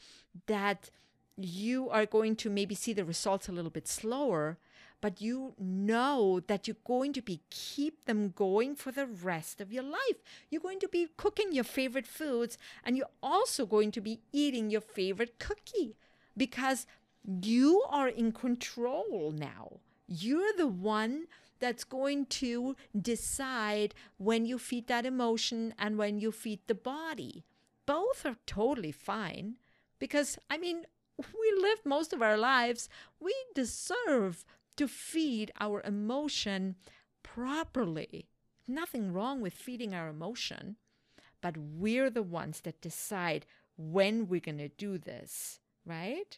that 0.48 0.92
you 1.36 1.90
are 1.90 2.06
going 2.06 2.38
to 2.38 2.50
maybe 2.50 2.74
see 2.74 2.94
the 2.94 3.04
results 3.04 3.50
a 3.50 3.52
little 3.52 3.72
bit 3.72 3.86
slower 3.86 4.58
but 5.02 5.20
you 5.20 5.56
know 5.60 6.40
that 6.48 6.66
you're 6.66 6.86
going 6.86 7.12
to 7.12 7.22
be 7.22 7.42
keep 7.50 8.06
them 8.06 8.30
going 8.30 8.76
for 8.76 8.92
the 8.92 9.08
rest 9.08 9.60
of 9.60 9.74
your 9.74 9.84
life 9.84 10.20
you're 10.50 10.62
going 10.62 10.80
to 10.80 10.88
be 10.88 11.08
cooking 11.18 11.52
your 11.52 11.64
favorite 11.64 12.06
foods 12.06 12.58
and 12.86 12.96
you're 12.96 13.16
also 13.24 13.66
going 13.66 13.92
to 13.92 14.00
be 14.00 14.22
eating 14.32 14.70
your 14.70 14.80
favorite 14.82 15.40
cookie 15.40 15.96
because 16.38 16.86
you 17.26 17.84
are 17.90 18.08
in 18.08 18.32
control 18.32 19.34
now. 19.36 19.80
You're 20.08 20.54
the 20.58 20.68
one 20.68 21.28
that's 21.60 21.84
going 21.84 22.26
to 22.26 22.76
decide 23.00 23.96
when 24.18 24.46
you 24.46 24.60
feed 24.60 24.88
that 24.88 25.06
emotion 25.06 25.74
and 25.80 25.98
when 25.98 26.20
you 26.20 26.32
feed 26.32 26.60
the 26.68 26.76
body. 26.76 27.46
Both 27.86 28.26
are 28.26 28.36
totally 28.46 28.92
fine 28.92 29.56
because, 30.00 30.38
I 30.50 30.58
mean, 30.58 30.84
we 31.18 31.62
live 31.62 31.80
most 31.86 32.12
of 32.12 32.22
our 32.22 32.38
lives. 32.38 32.90
We 33.20 33.34
deserve 33.56 34.44
to 34.76 34.88
feed 34.88 35.52
our 35.60 35.82
emotion 35.84 36.76
properly. 37.22 38.28
Nothing 38.68 39.14
wrong 39.14 39.42
with 39.42 39.54
feeding 39.54 39.94
our 39.94 40.10
emotion, 40.10 40.78
but 41.42 41.56
we're 41.58 42.10
the 42.10 42.24
ones 42.24 42.62
that 42.62 42.82
decide 42.82 43.46
when 43.78 44.28
we're 44.28 44.40
going 44.40 44.58
to 44.58 44.70
do 44.70 44.98
this, 44.98 45.60
right? 45.86 46.38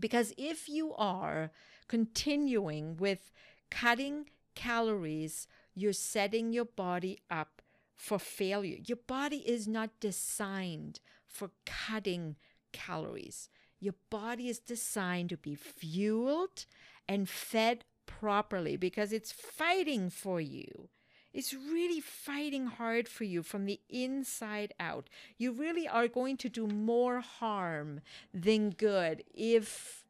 Because 0.00 0.32
if 0.38 0.68
you 0.68 0.94
are 0.94 1.50
continuing 1.88 2.96
with 2.96 3.30
cutting 3.70 4.30
calories, 4.54 5.46
you're 5.74 5.92
setting 5.92 6.52
your 6.52 6.64
body 6.64 7.20
up 7.30 7.62
for 7.94 8.18
failure. 8.18 8.78
Your 8.86 8.98
body 9.06 9.38
is 9.46 9.68
not 9.68 9.90
designed 10.00 11.00
for 11.26 11.50
cutting 11.66 12.36
calories. 12.72 13.48
Your 13.78 13.94
body 14.10 14.48
is 14.48 14.58
designed 14.58 15.28
to 15.30 15.36
be 15.36 15.54
fueled 15.54 16.64
and 17.08 17.28
fed 17.28 17.84
properly 18.06 18.76
because 18.76 19.12
it's 19.12 19.32
fighting 19.32 20.10
for 20.10 20.40
you 20.40 20.88
is 21.32 21.54
really 21.54 22.00
fighting 22.00 22.66
hard 22.66 23.08
for 23.08 23.24
you 23.24 23.42
from 23.42 23.66
the 23.66 23.80
inside 23.88 24.74
out. 24.80 25.08
You 25.38 25.52
really 25.52 25.86
are 25.86 26.08
going 26.08 26.36
to 26.38 26.48
do 26.48 26.66
more 26.66 27.20
harm 27.20 28.00
than 28.34 28.70
good 28.70 29.24
if 29.34 30.04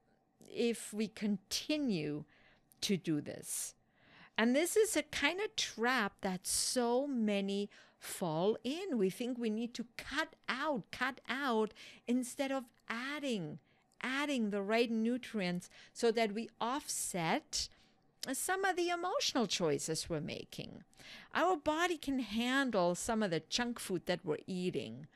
if 0.53 0.93
we 0.93 1.07
continue 1.07 2.25
to 2.81 2.97
do 2.97 3.21
this. 3.21 3.75
And 4.37 4.57
this 4.57 4.77
is 4.77 4.97
a 4.97 5.03
kind 5.03 5.39
of 5.41 5.55
trap 5.55 6.15
that 6.23 6.47
so 6.47 7.07
many 7.07 7.69
fall 7.99 8.57
in. 8.65 8.97
We 8.97 9.11
think 9.11 9.39
we 9.39 9.51
need 9.51 9.75
to 9.75 9.85
cut 9.97 10.35
out, 10.49 10.85
cut 10.91 11.21
out 11.29 11.73
instead 12.09 12.51
of 12.51 12.65
adding, 12.89 13.59
adding 14.03 14.51
the 14.51 14.63
right 14.63 14.91
nutrients 14.91 15.69
so 15.93 16.11
that 16.13 16.33
we 16.33 16.49
offset 16.61 17.69
some 18.33 18.65
of 18.65 18.77
the 18.77 18.91
emotional 18.91 19.47
choices 19.47 20.09
we're 20.09 20.21
making. 20.21 20.85
Our 21.35 21.57
body 21.57 21.97
can 21.97 22.21
handle 22.21 22.95
some 22.95 23.23
of 23.23 23.31
the 23.31 23.43
junk 23.49 23.79
food 23.79 24.03
that 24.07 24.21
we're 24.25 24.39
eating, 24.47 25.07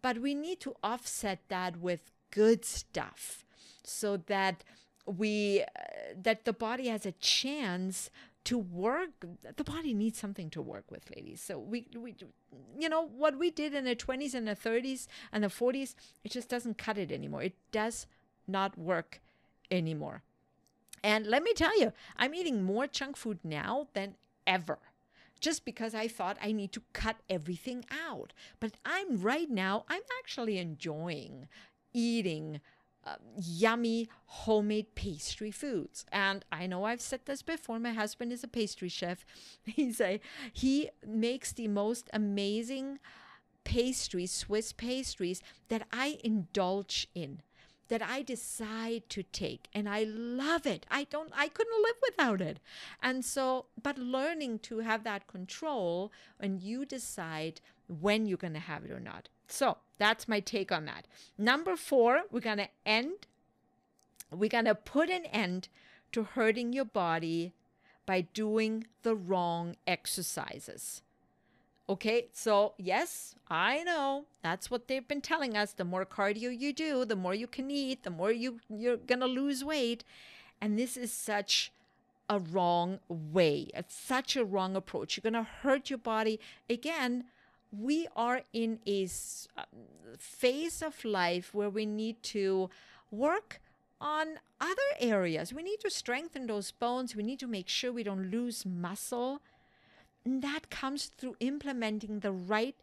but 0.00 0.18
we 0.18 0.34
need 0.34 0.60
to 0.60 0.76
offset 0.82 1.40
that 1.48 1.78
with 1.78 2.10
good 2.30 2.64
stuff 2.64 3.44
so 3.82 4.16
that 4.16 4.64
we 5.06 5.62
uh, 5.62 5.82
that 6.22 6.44
the 6.44 6.52
body 6.52 6.88
has 6.88 7.04
a 7.04 7.12
chance 7.12 8.10
to 8.44 8.58
work. 8.58 9.10
The 9.56 9.64
body 9.64 9.92
needs 9.92 10.18
something 10.18 10.48
to 10.50 10.62
work 10.62 10.90
with 10.90 11.10
ladies. 11.14 11.40
So 11.40 11.58
we 11.58 11.88
we 11.96 12.14
you 12.78 12.88
know 12.88 13.02
what 13.06 13.38
we 13.38 13.50
did 13.50 13.74
in 13.74 13.84
the 13.84 13.96
20s 13.96 14.34
and 14.34 14.46
the 14.46 14.56
30s 14.56 15.06
and 15.32 15.42
the 15.42 15.48
40s 15.48 15.94
it 16.22 16.30
just 16.30 16.48
doesn't 16.48 16.78
cut 16.78 16.96
it 16.96 17.10
anymore. 17.10 17.42
It 17.42 17.56
does 17.72 18.06
not 18.46 18.78
work 18.78 19.20
anymore 19.70 20.22
and 21.02 21.26
let 21.26 21.42
me 21.42 21.52
tell 21.54 21.78
you, 21.78 21.92
I'm 22.16 22.34
eating 22.34 22.62
more 22.62 22.86
junk 22.86 23.16
food 23.16 23.38
now 23.42 23.88
than 23.94 24.14
ever 24.46 24.78
just 25.40 25.64
because 25.64 25.94
I 25.94 26.08
thought 26.08 26.38
I 26.40 26.52
need 26.52 26.72
to 26.72 26.82
cut 26.92 27.16
everything 27.28 27.84
out. 27.90 28.32
But 28.60 28.74
I'm 28.86 29.20
right 29.20 29.50
now, 29.50 29.84
I'm 29.88 30.02
actually 30.20 30.58
enjoying 30.58 31.48
eating 31.92 32.60
uh, 33.04 33.16
yummy 33.36 34.08
homemade 34.26 34.94
pastry 34.94 35.50
foods. 35.50 36.06
And 36.12 36.44
I 36.52 36.66
know 36.66 36.84
I've 36.84 37.00
said 37.00 37.20
this 37.24 37.42
before. 37.42 37.80
My 37.80 37.92
husband 37.92 38.32
is 38.32 38.44
a 38.44 38.48
pastry 38.48 38.88
chef. 38.88 39.26
He's 39.64 40.00
a 40.00 40.20
he 40.52 40.88
makes 41.04 41.52
the 41.52 41.68
most 41.68 42.08
amazing 42.12 43.00
pastries, 43.64 44.32
Swiss 44.32 44.72
pastries 44.72 45.42
that 45.68 45.86
I 45.92 46.18
indulge 46.22 47.08
in 47.14 47.42
that 47.92 48.00
I 48.00 48.22
decide 48.22 49.02
to 49.10 49.22
take 49.22 49.68
and 49.74 49.86
I 49.86 50.04
love 50.04 50.66
it. 50.66 50.86
I 50.90 51.04
don't 51.04 51.30
I 51.36 51.48
couldn't 51.48 51.82
live 51.82 51.96
without 52.00 52.40
it. 52.40 52.58
And 53.02 53.22
so 53.22 53.66
but 53.82 53.98
learning 53.98 54.60
to 54.60 54.78
have 54.78 55.04
that 55.04 55.26
control 55.26 56.10
and 56.40 56.62
you 56.62 56.86
decide 56.86 57.60
when 58.00 58.24
you're 58.24 58.38
going 58.38 58.54
to 58.54 58.60
have 58.60 58.86
it 58.86 58.90
or 58.90 58.98
not. 58.98 59.28
So, 59.46 59.76
that's 59.98 60.26
my 60.26 60.40
take 60.40 60.72
on 60.72 60.86
that. 60.86 61.06
Number 61.36 61.76
4, 61.76 62.22
we're 62.30 62.40
going 62.40 62.56
to 62.56 62.68
end 62.86 63.26
we're 64.30 64.48
going 64.48 64.64
to 64.64 64.74
put 64.74 65.10
an 65.10 65.26
end 65.26 65.68
to 66.12 66.22
hurting 66.22 66.72
your 66.72 66.86
body 66.86 67.52
by 68.06 68.22
doing 68.22 68.86
the 69.02 69.14
wrong 69.14 69.76
exercises. 69.86 71.02
Okay, 71.92 72.28
so 72.32 72.72
yes, 72.78 73.34
I 73.50 73.82
know 73.82 74.24
that's 74.42 74.70
what 74.70 74.88
they've 74.88 75.06
been 75.06 75.20
telling 75.20 75.58
us. 75.58 75.74
The 75.74 75.84
more 75.84 76.06
cardio 76.06 76.48
you 76.58 76.72
do, 76.72 77.04
the 77.04 77.16
more 77.16 77.34
you 77.34 77.46
can 77.46 77.70
eat, 77.70 78.02
the 78.02 78.08
more 78.08 78.32
you 78.32 78.60
you're 78.70 78.96
gonna 78.96 79.26
lose 79.26 79.62
weight. 79.62 80.02
And 80.58 80.78
this 80.78 80.96
is 80.96 81.12
such 81.12 81.70
a 82.30 82.38
wrong 82.38 83.00
way. 83.10 83.68
It's 83.74 83.94
such 83.94 84.36
a 84.36 84.44
wrong 84.44 84.74
approach. 84.74 85.18
You're 85.18 85.30
to 85.32 85.42
hurt 85.42 85.90
your 85.90 85.98
body. 85.98 86.40
Again, 86.70 87.24
we 87.70 88.08
are 88.16 88.40
in 88.54 88.78
a 88.86 89.06
phase 90.18 90.80
of 90.80 91.04
life 91.04 91.52
where 91.52 91.68
we 91.68 91.84
need 91.84 92.22
to 92.22 92.70
work 93.10 93.60
on 94.00 94.38
other 94.62 94.90
areas. 94.98 95.52
We 95.52 95.62
need 95.62 95.80
to 95.80 95.90
strengthen 95.90 96.46
those 96.46 96.70
bones. 96.70 97.14
We 97.14 97.22
need 97.22 97.40
to 97.40 97.46
make 97.46 97.68
sure 97.68 97.92
we 97.92 98.02
don't 98.02 98.30
lose 98.30 98.64
muscle. 98.64 99.42
And 100.24 100.42
that 100.42 100.70
comes 100.70 101.06
through 101.06 101.36
implementing 101.40 102.20
the 102.20 102.32
right 102.32 102.76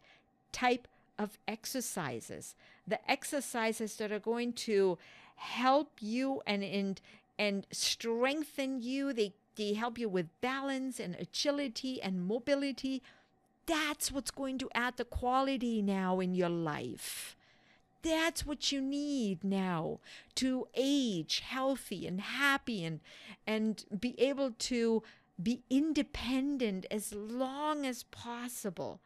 type 0.52 0.88
of 1.18 1.38
exercises. 1.46 2.54
The 2.86 2.98
exercises 3.10 3.96
that 3.96 4.12
are 4.12 4.18
going 4.18 4.52
to 4.54 4.98
help 5.36 5.92
you 6.00 6.42
and 6.46 6.62
and 6.62 7.00
and 7.38 7.66
strengthen 7.70 8.82
you. 8.82 9.12
They 9.12 9.32
they 9.56 9.74
help 9.74 9.98
you 9.98 10.08
with 10.08 10.28
balance 10.40 11.00
and 11.00 11.14
agility 11.18 12.00
and 12.00 12.26
mobility 12.26 13.02
that's 13.70 14.10
what's 14.10 14.32
going 14.32 14.58
to 14.58 14.70
add 14.74 14.96
the 14.96 15.04
quality 15.04 15.80
now 15.80 16.18
in 16.18 16.34
your 16.34 16.48
life. 16.48 17.36
That's 18.02 18.44
what 18.44 18.72
you 18.72 18.80
need 18.80 19.44
now 19.44 20.00
to 20.36 20.66
age 20.74 21.40
healthy 21.46 22.06
and 22.06 22.20
happy 22.20 22.82
and 22.84 23.00
and 23.46 23.84
be 24.00 24.18
able 24.18 24.52
to 24.70 25.02
be 25.42 25.62
independent 25.70 26.86
as 26.90 27.14
long 27.14 27.86
as 27.86 28.04
possible. 28.04 29.00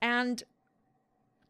And 0.00 0.42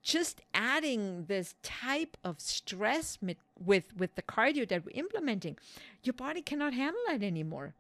just 0.03 0.41
adding 0.55 1.25
this 1.25 1.55
type 1.63 2.17
of 2.23 2.41
stress 2.41 3.19
with 3.59 3.85
with 3.97 4.15
the 4.15 4.23
cardio 4.23 4.69
that 4.69 4.85
we're 4.85 4.93
implementing, 4.95 5.59
your 6.03 6.13
body 6.15 6.43
cannot 6.43 6.75
handle 6.75 7.03
that 7.09 7.23
anymore 7.23 7.75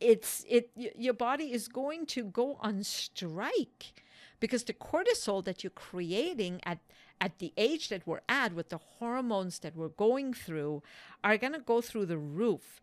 it's 0.00 0.44
it 0.48 0.70
your 0.74 1.14
body 1.14 1.52
is 1.52 1.68
going 1.68 2.06
to 2.06 2.24
go 2.24 2.56
on 2.60 2.82
strike 2.82 4.02
because 4.40 4.64
the 4.64 4.72
cortisol 4.72 5.44
that 5.44 5.62
you're 5.62 5.70
creating 5.70 6.60
at 6.64 6.78
at 7.20 7.38
the 7.38 7.52
age 7.58 7.90
that 7.90 8.06
we're 8.06 8.22
at 8.28 8.54
with 8.54 8.70
the 8.70 8.78
hormones 8.98 9.58
that 9.58 9.76
we're 9.76 9.88
going 9.88 10.32
through 10.32 10.82
are 11.22 11.36
going 11.36 11.52
to 11.52 11.58
go 11.58 11.82
through 11.82 12.06
the 12.06 12.16
roof 12.16 12.80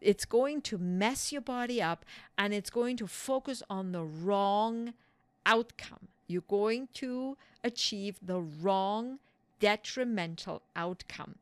it's 0.00 0.24
going 0.24 0.60
to 0.60 0.78
mess 0.78 1.32
your 1.32 1.40
body 1.40 1.80
up 1.80 2.04
and 2.38 2.52
it's 2.54 2.70
going 2.70 2.96
to 2.96 3.06
focus 3.06 3.62
on 3.68 3.92
the 3.92 4.02
wrong 4.04 4.94
outcome 5.46 6.08
you're 6.26 6.42
going 6.42 6.88
to 6.94 7.36
achieve 7.64 8.18
the 8.22 8.40
wrong 8.40 9.18
detrimental 9.58 10.62
outcome 10.76 11.34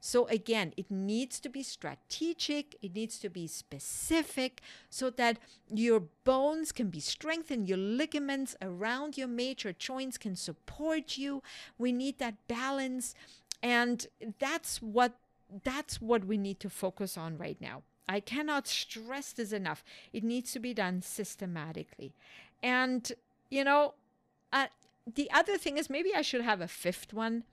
so 0.00 0.26
again, 0.28 0.72
it 0.78 0.90
needs 0.90 1.38
to 1.40 1.50
be 1.50 1.62
strategic, 1.62 2.76
it 2.80 2.94
needs 2.94 3.18
to 3.18 3.28
be 3.28 3.46
specific 3.46 4.62
so 4.88 5.10
that 5.10 5.38
your 5.68 6.00
bones 6.24 6.72
can 6.72 6.88
be 6.88 7.00
strengthened, 7.00 7.68
your 7.68 7.78
ligaments 7.78 8.56
around 8.62 9.18
your 9.18 9.28
major 9.28 9.72
joints 9.72 10.16
can 10.16 10.36
support 10.36 11.18
you. 11.18 11.42
We 11.78 11.92
need 11.92 12.18
that 12.18 12.48
balance 12.48 13.14
and 13.62 14.06
that's 14.38 14.80
what 14.80 15.18
that's 15.64 16.00
what 16.00 16.24
we 16.24 16.36
need 16.36 16.60
to 16.60 16.70
focus 16.70 17.16
on 17.16 17.38
right 17.38 17.60
now. 17.60 17.82
I 18.08 18.20
cannot 18.20 18.66
stress 18.66 19.32
this 19.32 19.52
enough. 19.52 19.84
It 20.12 20.24
needs 20.24 20.52
to 20.52 20.58
be 20.58 20.74
done 20.74 21.02
systematically. 21.02 22.12
And 22.62 23.10
you 23.50 23.64
know, 23.64 23.94
uh, 24.52 24.66
the 25.14 25.30
other 25.32 25.56
thing 25.58 25.78
is 25.78 25.90
maybe 25.90 26.14
I 26.14 26.22
should 26.22 26.42
have 26.42 26.60
a 26.60 26.68
fifth 26.68 27.12
one, 27.12 27.44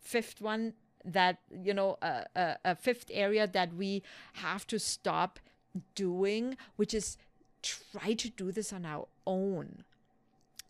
fifth 0.00 0.40
one 0.40 0.74
that 1.06 1.38
you 1.64 1.72
know 1.72 1.98
a, 2.02 2.24
a, 2.34 2.56
a 2.64 2.74
fifth 2.74 3.10
area 3.12 3.46
that 3.46 3.74
we 3.74 4.02
have 4.34 4.66
to 4.66 4.78
stop 4.78 5.38
doing 5.94 6.56
which 6.76 6.92
is 6.92 7.16
try 7.62 8.12
to 8.14 8.28
do 8.30 8.50
this 8.50 8.72
on 8.72 8.84
our 8.84 9.06
own 9.26 9.84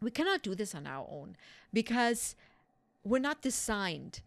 we 0.02 0.10
cannot 0.10 0.42
do 0.42 0.54
this 0.54 0.74
on 0.74 0.86
our 0.86 1.06
own 1.10 1.36
because 1.72 2.36
we're 3.02 3.18
not 3.18 3.40
designed 3.40 4.20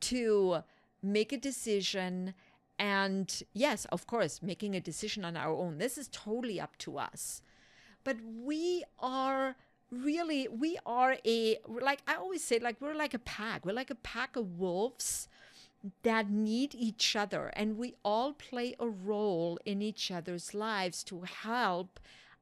to 0.00 0.62
make 1.04 1.32
a 1.32 1.38
decision 1.38 2.34
and 2.78 3.42
yes 3.52 3.84
of 3.86 4.06
course 4.06 4.42
making 4.42 4.74
a 4.74 4.80
decision 4.80 5.24
on 5.24 5.36
our 5.36 5.54
own. 5.54 5.78
This 5.78 5.98
is 5.98 6.08
totally 6.08 6.60
up 6.60 6.76
to 6.78 6.98
us. 6.98 7.42
But 8.02 8.16
we 8.22 8.84
are 8.98 9.56
really 9.90 10.48
we 10.48 10.76
are 10.84 11.16
a 11.24 11.58
like 11.68 12.00
i 12.08 12.16
always 12.16 12.42
say 12.42 12.58
like 12.58 12.80
we're 12.80 12.94
like 12.94 13.14
a 13.14 13.18
pack. 13.18 13.64
We're 13.64 13.72
like 13.72 13.90
a 13.90 13.96
pack 13.96 14.36
of 14.36 14.58
wolves 14.58 15.28
that 16.02 16.30
need 16.30 16.74
each 16.74 17.14
other 17.14 17.52
and 17.54 17.76
we 17.76 17.94
all 18.04 18.32
play 18.32 18.74
a 18.80 18.88
role 18.88 19.58
in 19.66 19.82
each 19.82 20.10
other's 20.10 20.54
lives 20.54 21.04
to 21.04 21.22
help 21.22 22.00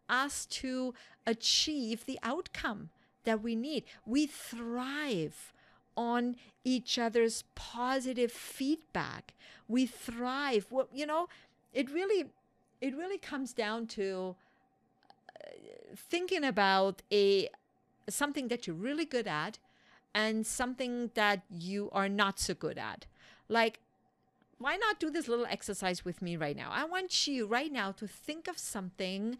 us 0.08 0.46
to 0.46 0.94
achieve 1.26 2.06
the 2.06 2.18
outcome 2.22 2.90
that 3.24 3.42
we 3.42 3.56
need. 3.56 3.84
We 4.06 4.26
thrive 4.26 5.52
on 5.96 6.36
each 6.64 6.98
other's 6.98 7.44
positive 7.54 8.32
feedback. 8.32 9.34
We 9.68 9.86
thrive. 9.86 10.66
Well, 10.70 10.88
you 10.92 11.06
know, 11.06 11.28
it 11.72 11.90
really 11.90 12.26
it 12.80 12.96
really 12.96 13.18
comes 13.18 13.52
down 13.52 13.86
to 13.86 14.34
uh, 15.40 15.48
thinking 15.96 16.44
about 16.44 17.02
a 17.12 17.48
something 18.08 18.48
that 18.48 18.66
you're 18.66 18.76
really 18.76 19.04
good 19.04 19.26
at 19.26 19.58
and 20.14 20.46
something 20.46 21.10
that 21.14 21.42
you 21.50 21.88
are 21.92 22.08
not 22.08 22.38
so 22.38 22.54
good 22.54 22.76
at 22.76 23.06
like, 23.52 23.80
why 24.58 24.76
not 24.76 24.98
do 24.98 25.10
this 25.10 25.28
little 25.28 25.46
exercise 25.46 26.04
with 26.04 26.22
me 26.22 26.36
right 26.36 26.56
now? 26.56 26.70
I 26.72 26.84
want 26.84 27.26
you 27.26 27.46
right 27.46 27.70
now 27.70 27.92
to 27.92 28.06
think 28.06 28.48
of 28.48 28.58
something 28.58 29.38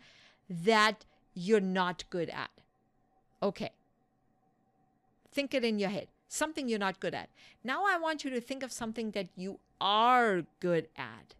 that 0.48 1.04
you're 1.34 1.60
not 1.60 2.04
good 2.10 2.28
at. 2.28 2.50
Okay. 3.42 3.70
Think 5.32 5.54
it 5.54 5.64
in 5.64 5.78
your 5.78 5.90
head. 5.90 6.08
Something 6.32 6.66
you're 6.66 6.78
not 6.78 6.98
good 6.98 7.14
at. 7.14 7.28
Now 7.62 7.84
I 7.84 7.98
want 7.98 8.24
you 8.24 8.30
to 8.30 8.40
think 8.40 8.62
of 8.62 8.72
something 8.72 9.10
that 9.10 9.28
you 9.36 9.58
are 9.82 10.44
good 10.60 10.88
at. 10.96 11.34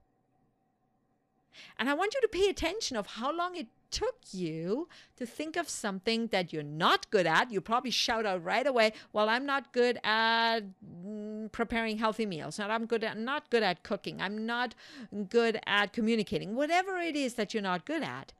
And 1.79 1.89
I 1.89 1.95
want 1.95 2.13
you 2.15 2.21
to 2.21 2.29
pay 2.29 2.51
attention 2.51 2.99
of 2.99 3.07
how 3.07 3.35
long 3.35 3.57
it 3.57 3.69
took 3.91 4.17
you 4.33 4.89
to 5.17 5.25
think 5.25 5.57
of 5.57 5.71
something 5.71 6.27
that 6.27 6.53
you're 6.53 6.63
not 6.63 7.11
good 7.11 7.27
at, 7.27 7.51
you 7.51 7.63
probably 7.63 7.91
shout 7.91 8.27
out 8.27 8.45
right 8.45 8.67
away, 8.67 8.93
"Well, 9.15 9.31
I'm 9.31 9.47
not 9.47 9.73
good 9.73 9.99
at 10.05 10.61
mm, 10.85 11.51
preparing 11.53 11.97
healthy 11.97 12.27
meals. 12.27 12.59
Not 12.59 12.71
I'm 12.71 12.85
good 12.85 13.03
at 13.03 13.17
not 13.17 13.49
good 13.49 13.63
at 13.63 13.83
cooking. 13.83 14.21
I'm 14.21 14.45
not 14.45 14.75
good 15.31 15.59
at 15.67 15.95
communicating. 15.95 16.55
Whatever 16.55 16.99
it 16.99 17.17
is 17.17 17.35
that 17.35 17.55
you're 17.55 17.63
not 17.63 17.87
good 17.87 18.03
at." 18.03 18.35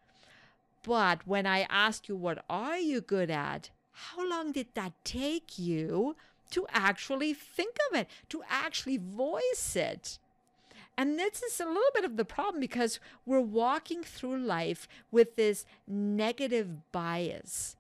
But 0.83 1.27
when 1.27 1.47
I 1.47 1.61
asked 1.71 2.11
you, 2.11 2.17
"What 2.17 2.45
are 2.51 2.79
you 2.79 3.01
good 3.01 3.31
at?" 3.31 3.71
How 3.93 4.27
long 4.29 4.53
did 4.53 4.69
that 4.75 4.93
take 5.05 5.59
you 5.59 6.17
to 6.53 6.67
actually 6.71 7.35
think 7.35 7.77
of 7.91 7.99
it, 7.99 8.09
to 8.31 8.43
actually 8.49 8.97
voice 8.97 9.77
it? 9.77 10.19
And 10.97 11.19
this 11.19 11.43
is 11.43 11.59
a 11.61 11.65
little 11.67 11.83
bit 11.95 12.05
of 12.05 12.17
the 12.17 12.25
problem 12.25 12.61
because 12.61 13.01
we're 13.25 13.41
walking 13.41 14.03
through 14.03 14.39
life 14.39 14.87
with 15.11 15.37
this 15.37 15.65
negative 15.87 16.93
bias. 16.93 17.77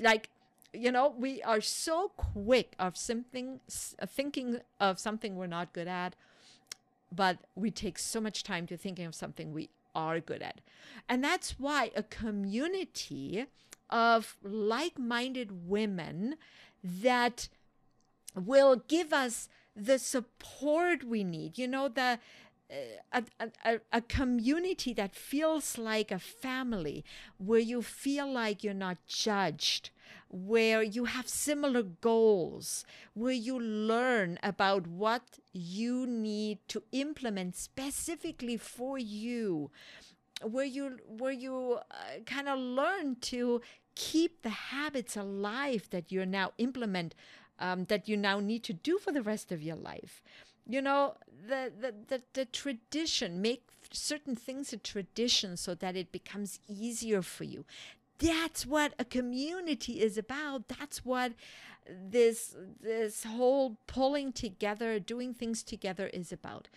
Like, 0.00 0.30
you 0.72 0.92
know, 0.92 1.14
we 1.16 1.42
are 1.42 1.60
so 1.60 2.12
quick 2.16 2.74
of 2.78 2.96
something, 2.96 3.60
thinking 3.68 4.60
of 4.78 4.98
something 4.98 5.36
we're 5.36 5.46
not 5.46 5.72
good 5.72 5.88
at, 5.88 6.14
but 7.14 7.38
we 7.54 7.70
take 7.70 7.98
so 7.98 8.20
much 8.20 8.42
time 8.42 8.66
to 8.66 8.76
thinking 8.76 9.06
of 9.06 9.14
something 9.14 9.52
we 9.52 9.70
are 9.94 10.20
good 10.20 10.42
at. 10.42 10.60
And 11.08 11.24
that's 11.24 11.58
why 11.58 11.90
a 11.96 12.02
community 12.02 13.46
of 13.90 14.36
like 14.42 14.98
minded 14.98 15.68
women 15.68 16.36
that 16.82 17.48
will 18.36 18.76
give 18.88 19.12
us 19.12 19.48
the 19.74 19.98
support 19.98 21.04
we 21.04 21.24
need, 21.24 21.58
you 21.58 21.68
know, 21.68 21.88
the 21.88 22.18
a, 23.12 23.22
a, 23.64 23.80
a 23.92 24.00
community 24.00 24.92
that 24.94 25.14
feels 25.14 25.78
like 25.78 26.10
a 26.10 26.18
family, 26.18 27.04
where 27.38 27.60
you 27.60 27.82
feel 27.82 28.30
like 28.30 28.64
you're 28.64 28.74
not 28.74 28.98
judged, 29.06 29.90
where 30.28 30.82
you 30.82 31.04
have 31.04 31.28
similar 31.28 31.82
goals, 31.82 32.84
where 33.14 33.32
you 33.32 33.58
learn 33.58 34.38
about 34.42 34.86
what 34.86 35.38
you 35.52 36.06
need 36.06 36.58
to 36.68 36.82
implement 36.92 37.54
specifically 37.54 38.56
for 38.56 38.98
you, 38.98 39.70
where 40.42 40.64
you 40.64 40.98
where 41.06 41.32
you 41.32 41.78
uh, 41.90 41.94
kind 42.26 42.48
of 42.48 42.58
learn 42.58 43.16
to 43.20 43.60
keep 43.94 44.42
the 44.42 44.50
habits 44.50 45.16
alive 45.16 45.88
that 45.90 46.12
you're 46.12 46.26
now 46.26 46.52
implement 46.58 47.14
um, 47.58 47.84
that 47.84 48.08
you 48.08 48.16
now 48.16 48.40
need 48.40 48.62
to 48.64 48.72
do 48.72 48.98
for 48.98 49.12
the 49.12 49.22
rest 49.22 49.52
of 49.52 49.62
your 49.62 49.76
life. 49.76 50.22
You 50.68 50.82
know, 50.82 51.14
the, 51.48 51.72
the, 51.78 51.94
the, 52.08 52.22
the 52.32 52.44
tradition, 52.44 53.40
make 53.40 53.62
certain 53.92 54.34
things 54.34 54.72
a 54.72 54.76
tradition 54.76 55.56
so 55.56 55.74
that 55.74 55.96
it 55.96 56.10
becomes 56.10 56.58
easier 56.68 57.22
for 57.22 57.44
you. 57.44 57.64
That's 58.18 58.66
what 58.66 58.94
a 58.98 59.04
community 59.04 60.00
is 60.00 60.16
about. 60.18 60.68
That's 60.68 61.04
what 61.04 61.32
this 61.88 62.56
this 62.80 63.24
whole 63.24 63.76
pulling 63.86 64.32
together, 64.32 64.98
doing 64.98 65.34
things 65.34 65.62
together 65.62 66.08
is 66.08 66.32
about. 66.32 66.68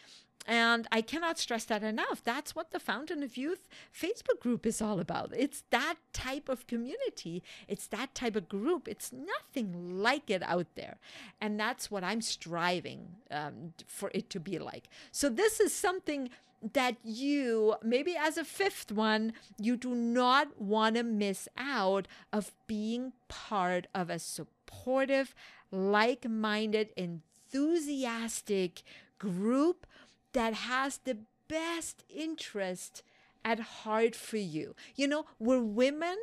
And 0.48 0.88
I 0.92 1.02
cannot 1.02 1.38
stress 1.38 1.66
that 1.66 1.84
enough. 1.84 2.24
That's 2.24 2.56
what 2.56 2.72
the 2.72 2.80
Fountain 2.80 3.22
of 3.22 3.38
Youth 3.38 3.68
Facebook 3.94 4.40
group 4.40 4.66
is 4.66 4.82
all 4.82 5.00
about. 5.00 5.32
It's 5.36 5.64
that 5.70 5.96
type 6.12 6.50
of 6.50 6.66
community, 6.66 7.44
it's 7.68 7.88
that 7.88 8.16
type 8.16 8.36
of 8.36 8.50
group. 8.50 8.88
It's 8.88 9.12
nothing 9.14 10.02
like 10.02 10.30
it 10.30 10.42
out 10.44 10.68
there. 10.76 10.98
And 11.40 11.60
that's 11.60 11.92
what 11.92 12.04
I'm 12.04 12.22
striving 12.22 13.10
um, 13.30 13.74
for 13.86 14.10
it 14.14 14.30
to 14.32 14.40
be 14.40 14.58
like. 14.58 14.90
So, 15.12 15.30
this 15.30 15.60
is 15.60 15.74
something 15.74 16.30
that 16.74 16.98
you 17.04 17.76
maybe 17.84 18.16
as 18.18 18.38
a 18.38 18.44
fifth 18.44 18.92
one 18.92 19.32
you 19.58 19.78
do 19.78 19.96
not 19.96 20.60
want 20.60 20.96
to 20.98 21.04
miss 21.04 21.48
out 21.58 22.06
of 22.34 22.52
being 22.68 23.14
part 23.30 23.88
of 23.96 24.10
a 24.10 24.20
supportive 24.20 25.34
like-minded 25.72 26.90
enthusiastic 26.98 28.84
group 29.20 29.86
that 30.34 30.54
has 30.54 31.00
the 31.00 31.18
best 31.48 32.04
interest 32.10 33.04
at 33.44 33.60
heart 33.60 34.16
for 34.16 34.38
you. 34.38 34.76
You 34.96 35.08
know, 35.08 35.26
we're 35.40 35.62
women 35.62 36.18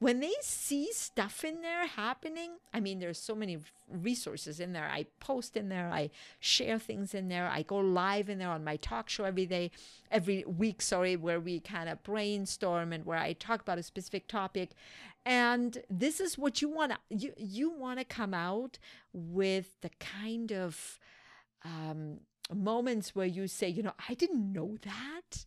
when 0.00 0.20
they 0.20 0.32
see 0.40 0.88
stuff 0.92 1.44
in 1.44 1.60
there 1.60 1.86
happening, 1.86 2.52
I 2.72 2.80
mean, 2.80 3.00
there's 3.00 3.18
so 3.18 3.34
many 3.34 3.58
resources 3.86 4.58
in 4.58 4.72
there. 4.72 4.88
I 4.90 5.04
post 5.20 5.58
in 5.58 5.68
there, 5.68 5.90
I 5.92 6.08
share 6.40 6.78
things 6.78 7.14
in 7.14 7.28
there, 7.28 7.48
I 7.48 7.62
go 7.62 7.76
live 7.76 8.30
in 8.30 8.38
there 8.38 8.48
on 8.48 8.64
my 8.64 8.76
talk 8.76 9.10
show 9.10 9.24
every 9.24 9.44
day, 9.44 9.70
every 10.10 10.42
week, 10.46 10.80
sorry, 10.80 11.16
where 11.16 11.38
we 11.38 11.60
kind 11.60 11.90
of 11.90 12.02
brainstorm 12.02 12.94
and 12.94 13.04
where 13.04 13.18
I 13.18 13.34
talk 13.34 13.60
about 13.60 13.76
a 13.76 13.82
specific 13.82 14.26
topic. 14.26 14.70
And 15.26 15.82
this 15.90 16.18
is 16.18 16.38
what 16.38 16.62
you 16.62 16.70
want 16.70 16.92
to 16.92 16.98
you 17.10 17.34
you 17.36 17.70
want 17.70 17.98
to 17.98 18.06
come 18.06 18.32
out 18.32 18.78
with 19.12 19.78
the 19.82 19.90
kind 20.00 20.50
of 20.50 20.98
um, 21.62 22.20
moments 22.54 23.14
where 23.14 23.26
you 23.26 23.46
say, 23.48 23.68
you 23.68 23.82
know, 23.82 23.94
I 24.08 24.14
didn't 24.14 24.52
know 24.52 24.76
that. 24.82 25.46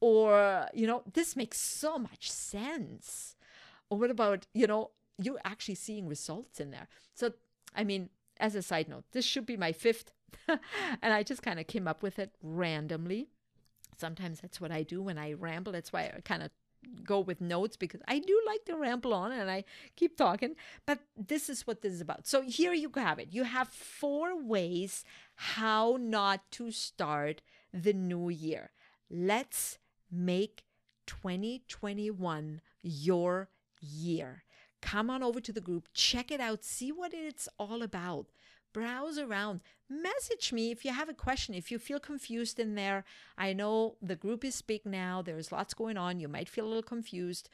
Or, 0.00 0.66
you 0.74 0.86
know, 0.86 1.02
this 1.12 1.36
makes 1.36 1.60
so 1.60 1.98
much 1.98 2.30
sense. 2.30 3.36
Or 3.88 3.98
what 3.98 4.10
about, 4.10 4.46
you 4.52 4.66
know, 4.66 4.90
you're 5.18 5.40
actually 5.44 5.76
seeing 5.76 6.08
results 6.08 6.58
in 6.58 6.70
there. 6.70 6.88
So, 7.14 7.32
I 7.74 7.84
mean, 7.84 8.10
as 8.40 8.54
a 8.54 8.62
side 8.62 8.88
note, 8.88 9.04
this 9.12 9.24
should 9.24 9.46
be 9.46 9.56
my 9.56 9.72
fifth. 9.72 10.12
and 10.48 11.12
I 11.14 11.22
just 11.22 11.42
kind 11.42 11.60
of 11.60 11.66
came 11.66 11.86
up 11.86 12.02
with 12.02 12.18
it 12.18 12.34
randomly. 12.42 13.28
Sometimes 13.96 14.40
that's 14.40 14.60
what 14.60 14.72
I 14.72 14.82
do 14.82 15.02
when 15.02 15.18
I 15.18 15.34
ramble. 15.34 15.72
That's 15.72 15.92
why 15.92 16.12
I 16.16 16.20
kind 16.22 16.42
of 16.42 16.50
go 17.04 17.20
with 17.20 17.40
notes 17.40 17.76
because 17.76 18.00
I 18.08 18.18
do 18.18 18.40
like 18.46 18.64
to 18.64 18.76
ramble 18.76 19.14
on 19.14 19.32
and 19.32 19.50
I 19.50 19.64
keep 19.96 20.16
talking. 20.16 20.56
But 20.86 21.00
this 21.16 21.48
is 21.48 21.66
what 21.66 21.82
this 21.82 21.92
is 21.92 22.00
about. 22.00 22.26
So 22.26 22.42
here 22.42 22.72
you 22.72 22.90
have 22.96 23.18
it. 23.18 23.28
You 23.30 23.44
have 23.44 23.68
four 23.68 24.40
ways 24.40 25.04
how 25.42 25.96
not 25.98 26.40
to 26.52 26.70
start 26.70 27.42
the 27.72 27.92
new 27.92 28.28
year. 28.28 28.70
Let's 29.10 29.78
make 30.08 30.62
2021 31.08 32.60
your 32.80 33.48
year. 33.80 34.44
Come 34.80 35.10
on 35.10 35.20
over 35.20 35.40
to 35.40 35.52
the 35.52 35.60
group, 35.60 35.88
check 35.92 36.30
it 36.30 36.40
out, 36.40 36.62
see 36.62 36.92
what 36.92 37.12
it's 37.12 37.48
all 37.58 37.82
about. 37.82 38.26
Browse 38.72 39.18
around, 39.18 39.62
message 39.90 40.52
me 40.52 40.70
if 40.70 40.84
you 40.84 40.92
have 40.92 41.08
a 41.08 41.14
question, 41.14 41.56
if 41.56 41.72
you 41.72 41.78
feel 41.80 41.98
confused 41.98 42.60
in 42.60 42.76
there. 42.76 43.04
I 43.36 43.52
know 43.52 43.96
the 44.00 44.16
group 44.16 44.44
is 44.44 44.62
big 44.62 44.86
now, 44.86 45.22
there's 45.22 45.50
lots 45.50 45.74
going 45.74 45.96
on. 45.96 46.20
You 46.20 46.28
might 46.28 46.48
feel 46.48 46.66
a 46.66 46.68
little 46.68 46.82
confused. 46.84 47.48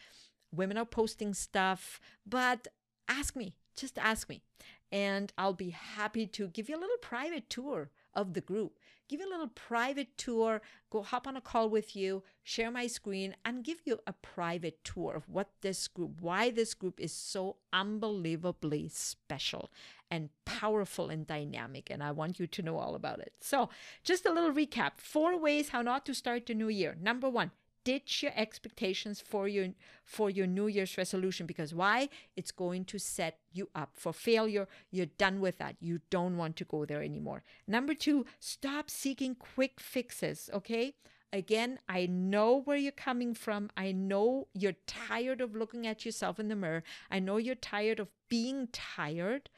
Women 0.55 0.77
are 0.77 0.85
posting 0.85 1.33
stuff, 1.33 2.01
but 2.27 2.69
ask 3.09 3.35
me, 3.35 3.55
just 3.75 3.97
ask 3.97 4.29
me. 4.29 4.43
And 4.91 5.33
I'll 5.37 5.53
be 5.53 5.71
happy 5.71 6.27
to 6.27 6.49
give 6.49 6.69
you 6.69 6.77
a 6.77 6.81
little 6.81 6.97
private 7.01 7.51
tour 7.51 7.91
of 8.15 8.35
the 8.35 8.41
group. 8.41 8.79
Give 9.09 9.21
you 9.21 9.29
a 9.29 9.31
little 9.31 9.49
private 9.49 10.19
tour, 10.19 10.61
go 10.91 11.03
hop 11.03 11.27
on 11.27 11.37
a 11.37 11.41
call 11.41 11.71
with 11.71 11.97
you, 11.97 12.23
share 12.43 12.71
my 12.71 12.87
screen, 12.87 13.35
and 13.43 13.65
give 13.65 13.79
you 13.85 14.01
a 14.07 14.13
private 14.13 14.85
tour 14.85 15.15
of 15.15 15.29
what 15.29 15.49
this 15.63 15.89
group, 15.89 16.21
why 16.21 16.51
this 16.51 16.75
group 16.75 17.01
is 17.01 17.13
so 17.13 17.57
unbelievably 17.73 18.89
special 18.89 19.71
and 20.11 20.29
powerful 20.45 21.09
and 21.09 21.27
dynamic. 21.27 21.89
And 21.91 22.03
I 22.03 22.11
want 22.11 22.39
you 22.39 22.47
to 22.47 22.63
know 22.63 22.77
all 22.77 22.95
about 22.95 23.21
it. 23.21 23.33
So, 23.41 23.71
just 24.05 24.27
a 24.27 24.33
little 24.33 24.53
recap 24.53 24.93
four 24.99 25.39
ways 25.39 25.71
how 25.71 25.81
not 25.81 26.05
to 26.07 26.15
start 26.15 26.47
the 26.47 26.55
new 26.55 26.69
year. 26.69 26.97
Number 27.01 27.31
one, 27.31 27.53
ditch 27.89 28.23
your 28.23 28.33
expectations 28.37 29.19
for 29.19 29.49
your 29.49 29.69
for 30.05 30.29
your 30.29 30.47
new 30.47 30.67
year's 30.67 30.99
resolution 30.99 31.47
because 31.47 31.73
why? 31.73 32.11
It's 32.37 32.51
going 32.51 32.85
to 32.87 32.99
set 32.99 33.39
you 33.51 33.71
up 33.75 33.93
for 33.95 34.13
failure. 34.13 34.69
You're 34.91 35.15
done 35.27 35.41
with 35.41 35.57
that. 35.57 35.77
You 35.81 36.01
don't 36.11 36.37
want 36.37 36.57
to 36.57 36.67
go 36.67 36.85
there 36.85 37.03
anymore. 37.03 37.43
Number 37.67 37.95
2 37.95 38.27
stop 38.41 38.91
seeking 38.91 39.35
quick 39.35 39.81
fixes 39.81 40.51
okay? 40.53 40.95
Again 41.33 41.79
i 41.89 42.05
know 42.07 42.61
where 42.67 42.77
you're 42.77 43.05
coming 43.11 43.33
from. 43.45 43.71
I 43.75 43.93
know 43.93 44.49
you're 44.53 44.83
tired 44.87 45.41
of 45.41 45.57
looking 45.57 45.87
at 45.87 46.05
yourself 46.05 46.39
in 46.39 46.49
the 46.49 46.57
mirror. 46.57 46.83
I 47.11 47.21
know 47.21 47.39
you're 47.39 47.67
tired 47.75 48.01
of 48.01 48.09
being 48.29 48.69
tired 48.71 49.49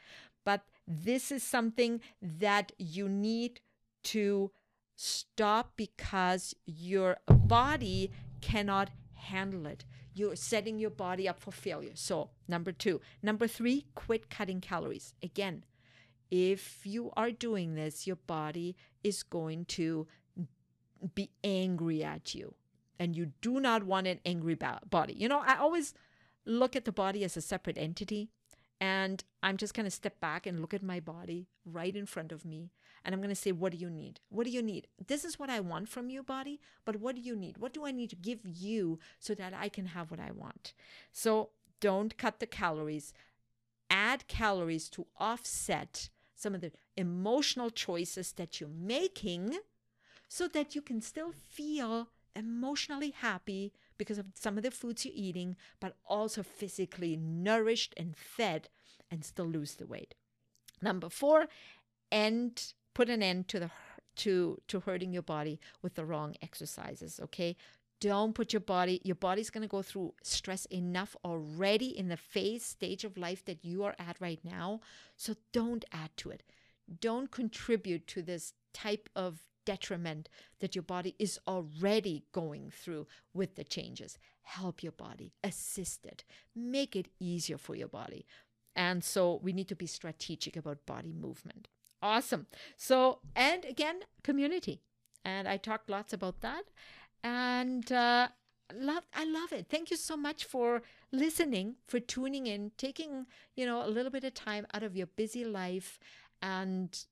but 0.45 0.62
this 0.87 1.33
is 1.33 1.43
something 1.43 2.01
that 2.23 2.71
you 2.79 3.09
need 3.09 3.61
to 4.03 4.53
stop 5.01 5.73
because 5.77 6.55
your 6.67 7.17
body 7.27 8.13
cannot 8.43 8.91
handle 9.15 9.67
it. 9.67 9.87
You're 10.13 10.37
setting 10.37 10.79
your 10.79 10.91
body 10.91 11.27
up 11.27 11.41
for 11.41 11.53
failure. 11.53 11.93
So, 11.95 12.31
number 12.47 12.71
two. 12.71 13.01
Number 13.23 13.47
three, 13.47 13.87
quit 13.95 14.29
cutting 14.29 14.61
calories. 14.61 15.15
Again, 15.23 15.65
if 16.31 16.85
you 16.85 17.13
are 17.17 17.31
doing 17.31 17.75
this, 17.75 18.07
your 18.07 18.17
body 18.17 18.77
is 19.03 19.23
going 19.23 19.65
to 19.67 20.07
be 21.15 21.31
angry 21.43 22.05
at 22.05 22.35
you. 22.35 22.55
And 22.99 23.17
you 23.17 23.33
do 23.41 23.59
not 23.59 23.85
want 23.85 24.07
an 24.07 24.21
angry 24.27 24.55
body. 24.55 25.15
You 25.15 25.29
know, 25.29 25.43
I 25.47 25.57
always 25.57 25.95
look 26.45 26.77
at 26.77 26.85
the 26.85 26.93
body 26.93 27.25
as 27.25 27.39
a 27.39 27.41
separate 27.41 27.79
entity. 27.79 28.29
And 28.81 29.23
I'm 29.43 29.57
just 29.57 29.75
going 29.75 29.85
to 29.85 29.90
step 29.90 30.21
back 30.21 30.47
and 30.47 30.61
look 30.61 30.73
at 30.73 30.83
my 30.83 31.01
body 31.01 31.49
right 31.66 31.95
in 31.95 32.07
front 32.07 32.33
of 32.33 32.45
me 32.45 32.71
and 33.05 33.14
I'm 33.14 33.21
going 33.21 33.31
to 33.31 33.35
say, 33.35 33.53
What 33.53 33.73
do 33.73 33.79
you 33.79 33.90
need? 33.90 34.21
What 34.29 34.45
do 34.45 34.51
you 34.51 34.62
need? 34.62 34.87
This 35.07 35.25
is 35.25 35.38
what 35.38 35.51
I 35.51 35.61
want 35.61 35.88
from 35.88 36.11
you, 36.11 36.23
body, 36.23 36.61
but 36.85 36.97
what 36.97 37.14
do 37.14 37.21
you 37.21 37.35
need? 37.35 37.59
What 37.59 37.73
do 37.73 37.87
I 37.87 37.93
need 37.93 38.11
to 38.11 38.16
give 38.16 38.40
you 38.45 38.99
so 39.19 39.35
that 39.35 39.55
I 39.55 39.69
can 39.69 39.87
have 39.87 40.11
what 40.11 40.21
I 40.21 40.31
want? 40.33 40.75
So 41.12 41.51
don't 41.81 42.16
cut 42.19 42.40
the 42.40 42.47
calories. 42.47 43.12
Add 43.88 44.29
calories 44.29 44.88
to 44.90 45.07
offset 45.19 46.11
some 46.35 46.55
of 46.55 46.61
the 46.61 46.73
emotional 46.97 47.71
choices 47.71 48.33
that 48.33 48.61
you're 48.61 48.71
making 48.71 49.59
so 50.29 50.47
that 50.49 50.75
you 50.75 50.83
can 50.83 51.01
still 51.01 51.33
feel 51.33 52.09
emotionally 52.37 53.11
happy 53.11 53.73
because 54.01 54.17
of 54.17 54.25
some 54.33 54.57
of 54.57 54.63
the 54.63 54.71
foods 54.71 55.05
you're 55.05 55.13
eating, 55.15 55.57
but 55.79 55.95
also 56.07 56.43
physically 56.43 57.19
nourished 57.19 57.93
and 57.99 58.17
fed 58.17 58.71
and 59.11 59.27
still 59.27 59.45
lose 59.45 59.75
the 59.75 59.87
weight. 59.87 60.15
Number 60.81 61.11
four, 61.11 61.49
end 62.11 62.73
put 62.95 63.11
an 63.11 63.23
end 63.23 63.47
to 63.49 63.61
the 63.61 63.71
to 64.17 64.59
to 64.69 64.81
hurting 64.81 65.13
your 65.13 65.23
body 65.23 65.61
with 65.83 65.95
the 65.95 66.05
wrong 66.05 66.35
exercises 66.43 67.21
okay 67.23 67.57
don't 68.01 68.35
put 68.35 68.53
your 68.53 68.61
body 68.61 69.01
your 69.05 69.15
body's 69.15 69.51
going 69.51 69.63
to 69.63 69.69
go 69.69 69.83
through 69.83 70.13
stress 70.25 70.65
enough 70.67 71.15
already 71.25 71.97
in 71.97 72.09
the 72.09 72.17
phase 72.17 72.65
stage 72.65 73.05
of 73.05 73.17
life 73.17 73.45
that 73.45 73.65
you 73.65 73.85
are 73.85 73.95
at 73.99 74.21
right 74.21 74.41
now 74.43 74.81
so 75.17 75.35
don't 75.53 75.85
add 75.93 76.11
to 76.17 76.29
it 76.31 76.43
don't 77.01 77.31
contribute 77.31 78.09
to 78.09 78.21
this 78.21 78.53
type 78.75 79.09
of 79.15 79.43
detriment 79.64 80.29
that 80.61 80.75
your 80.75 80.83
body 80.83 81.14
is 81.18 81.38
already 81.46 82.25
going 82.33 82.70
through 82.70 83.07
with 83.35 83.57
the 83.57 83.64
changes 83.64 84.18
help 84.42 84.83
your 84.83 84.92
body 84.92 85.33
assist 85.44 86.05
it 86.07 86.25
make 86.55 86.96
it 86.96 87.09
easier 87.18 87.59
for 87.59 87.75
your 87.75 87.88
body 87.88 88.27
and 88.75 89.03
so 89.03 89.40
we 89.42 89.53
need 89.53 89.68
to 89.68 89.77
be 89.77 89.87
strategic 89.87 90.57
about 90.57 90.87
body 90.87 91.12
movement 91.12 91.68
Awesome. 92.03 92.46
So, 92.77 93.18
and 93.37 93.64
again, 93.64 94.01
community. 94.23 94.81
And 95.25 95.46
I 95.46 95.59
talked 95.59 95.90
lots 95.90 96.12
about 96.12 96.40
that. 96.40 96.64
And 97.23 97.90
uh, 97.92 98.29
love, 98.75 99.05
I 99.14 99.25
love 99.25 99.53
it. 99.53 99.66
Thank 99.68 99.90
you 99.90 99.96
so 99.96 100.16
much 100.16 100.44
for 100.44 100.83
listening, 101.12 101.77
for 101.87 102.01
tuning 102.01 102.46
in, 102.46 102.73
taking, 102.79 103.27
you 103.55 103.66
know, 103.66 103.85
a 103.85 103.88
little 103.88 104.11
bit 104.11 104.25
of 104.25 104.33
time 104.33 104.66
out 104.73 104.83
of 104.83 104.96
your 104.96 105.09
busy 105.09 105.44
life 105.44 105.99
and 106.40 107.05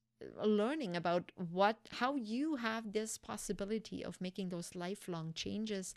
learning 0.43 0.95
about 0.95 1.31
what 1.51 1.77
how 1.91 2.15
you 2.15 2.55
have 2.57 2.91
this 2.91 3.17
possibility 3.17 4.03
of 4.03 4.19
making 4.21 4.49
those 4.49 4.75
lifelong 4.75 5.33
changes. 5.33 5.95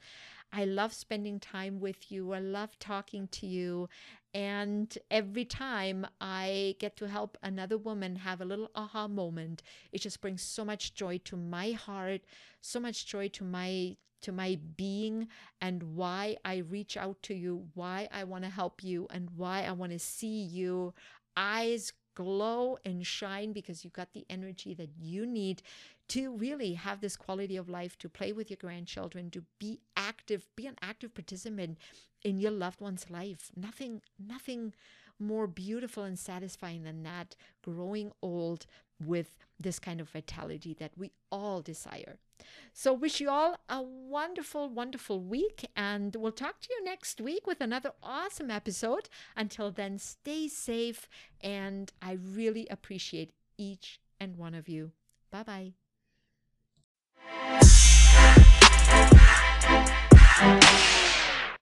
I 0.53 0.65
love 0.65 0.93
spending 0.93 1.41
time 1.41 1.81
with 1.81 2.13
you. 2.13 2.33
I 2.33 2.39
love 2.39 2.79
talking 2.79 3.27
to 3.29 3.47
you. 3.47 3.89
And 4.35 4.97
every 5.11 5.45
time 5.45 6.07
i 6.19 6.75
get 6.79 6.97
to 6.97 7.07
help 7.07 7.37
another 7.43 7.77
woman 7.77 8.17
have 8.17 8.41
a 8.41 8.47
little 8.47 8.71
aha 8.75 9.07
moment 9.07 9.63
it 9.93 10.01
just 10.01 10.23
brings 10.23 10.41
so 10.41 10.65
much 10.65 10.95
joy 10.95 11.19
to 11.25 11.37
my 11.37 11.73
heart 11.73 12.23
so 12.63 12.81
much 12.81 13.05
joy 13.05 13.29
to 13.29 13.45
my 13.45 13.95
to 14.23 14.33
my 14.33 14.59
being 14.77 15.29
and 15.61 15.83
why 15.83 16.35
i 16.47 16.57
reach 16.57 16.97
out 16.97 17.23
to 17.23 17.35
you 17.35 17.67
why 17.75 18.09
i 18.11 18.25
want 18.25 18.43
to 18.43 18.49
help 18.51 18.83
you 18.83 19.07
and 19.11 19.29
why 19.37 19.65
i 19.65 19.73
want 19.73 19.93
to 19.93 19.99
see 19.99 20.41
you. 20.43 20.95
Eyes 21.37 21.93
glow 22.15 22.79
and 22.85 23.07
shine 23.07 23.53
because 23.53 23.85
you've 23.85 23.93
got 23.93 24.13
the 24.13 24.27
energy 24.29 24.75
that 24.75 24.91
you 25.01 25.27
need 25.27 25.63
to 26.09 26.31
really 26.37 26.75
have 26.75 27.01
this 27.01 27.17
quality 27.17 27.57
of 27.57 27.69
life, 27.69 27.97
to 27.99 28.09
play 28.09 28.33
with 28.33 28.51
your 28.51 28.59
grandchildren, 28.61 29.31
to 29.31 29.45
be 29.59 29.81
active, 29.97 30.47
be 30.57 30.67
an 30.67 30.77
active 30.83 31.15
participant 31.15 31.79
in 32.23 32.39
your 32.39 32.51
loved 32.51 32.81
one's 32.81 33.09
life. 33.11 33.51
Nothing, 33.57 34.03
nothing 34.19 34.75
more 35.19 35.47
beautiful 35.47 36.03
and 36.03 36.19
satisfying 36.19 36.83
than 36.83 37.03
that, 37.05 37.37
growing 37.63 38.13
old 38.23 38.67
with 39.07 39.37
this 39.59 39.79
kind 39.79 40.01
of 40.01 40.09
vitality 40.09 40.75
that 40.79 40.93
we 40.97 41.13
all 41.31 41.61
desire. 41.63 42.19
So, 42.73 42.93
wish 42.93 43.21
you 43.21 43.31
all 43.31 43.59
a 43.69 43.81
wonderful, 43.83 44.69
wonderful 44.69 45.21
week, 45.21 45.69
and 45.77 46.17
we'll 46.17 46.33
talk 46.33 46.61
to 46.61 46.69
you 46.71 46.85
next 46.85 47.21
week 47.21 47.47
with 47.47 47.61
another 47.61 47.93
awesome 48.03 48.51
episode. 48.51 49.09
Until 49.37 49.71
then, 49.71 49.99
stay 49.99 50.49
safe, 50.49 51.09
and 51.41 51.93
I 52.01 52.13
really 52.13 52.67
appreciate 52.69 53.33
each 53.57 54.01
and 54.19 54.37
one 54.37 54.55
of 54.55 54.69
you. 54.69 54.93
Bye 55.31 55.43
bye. 55.45 55.73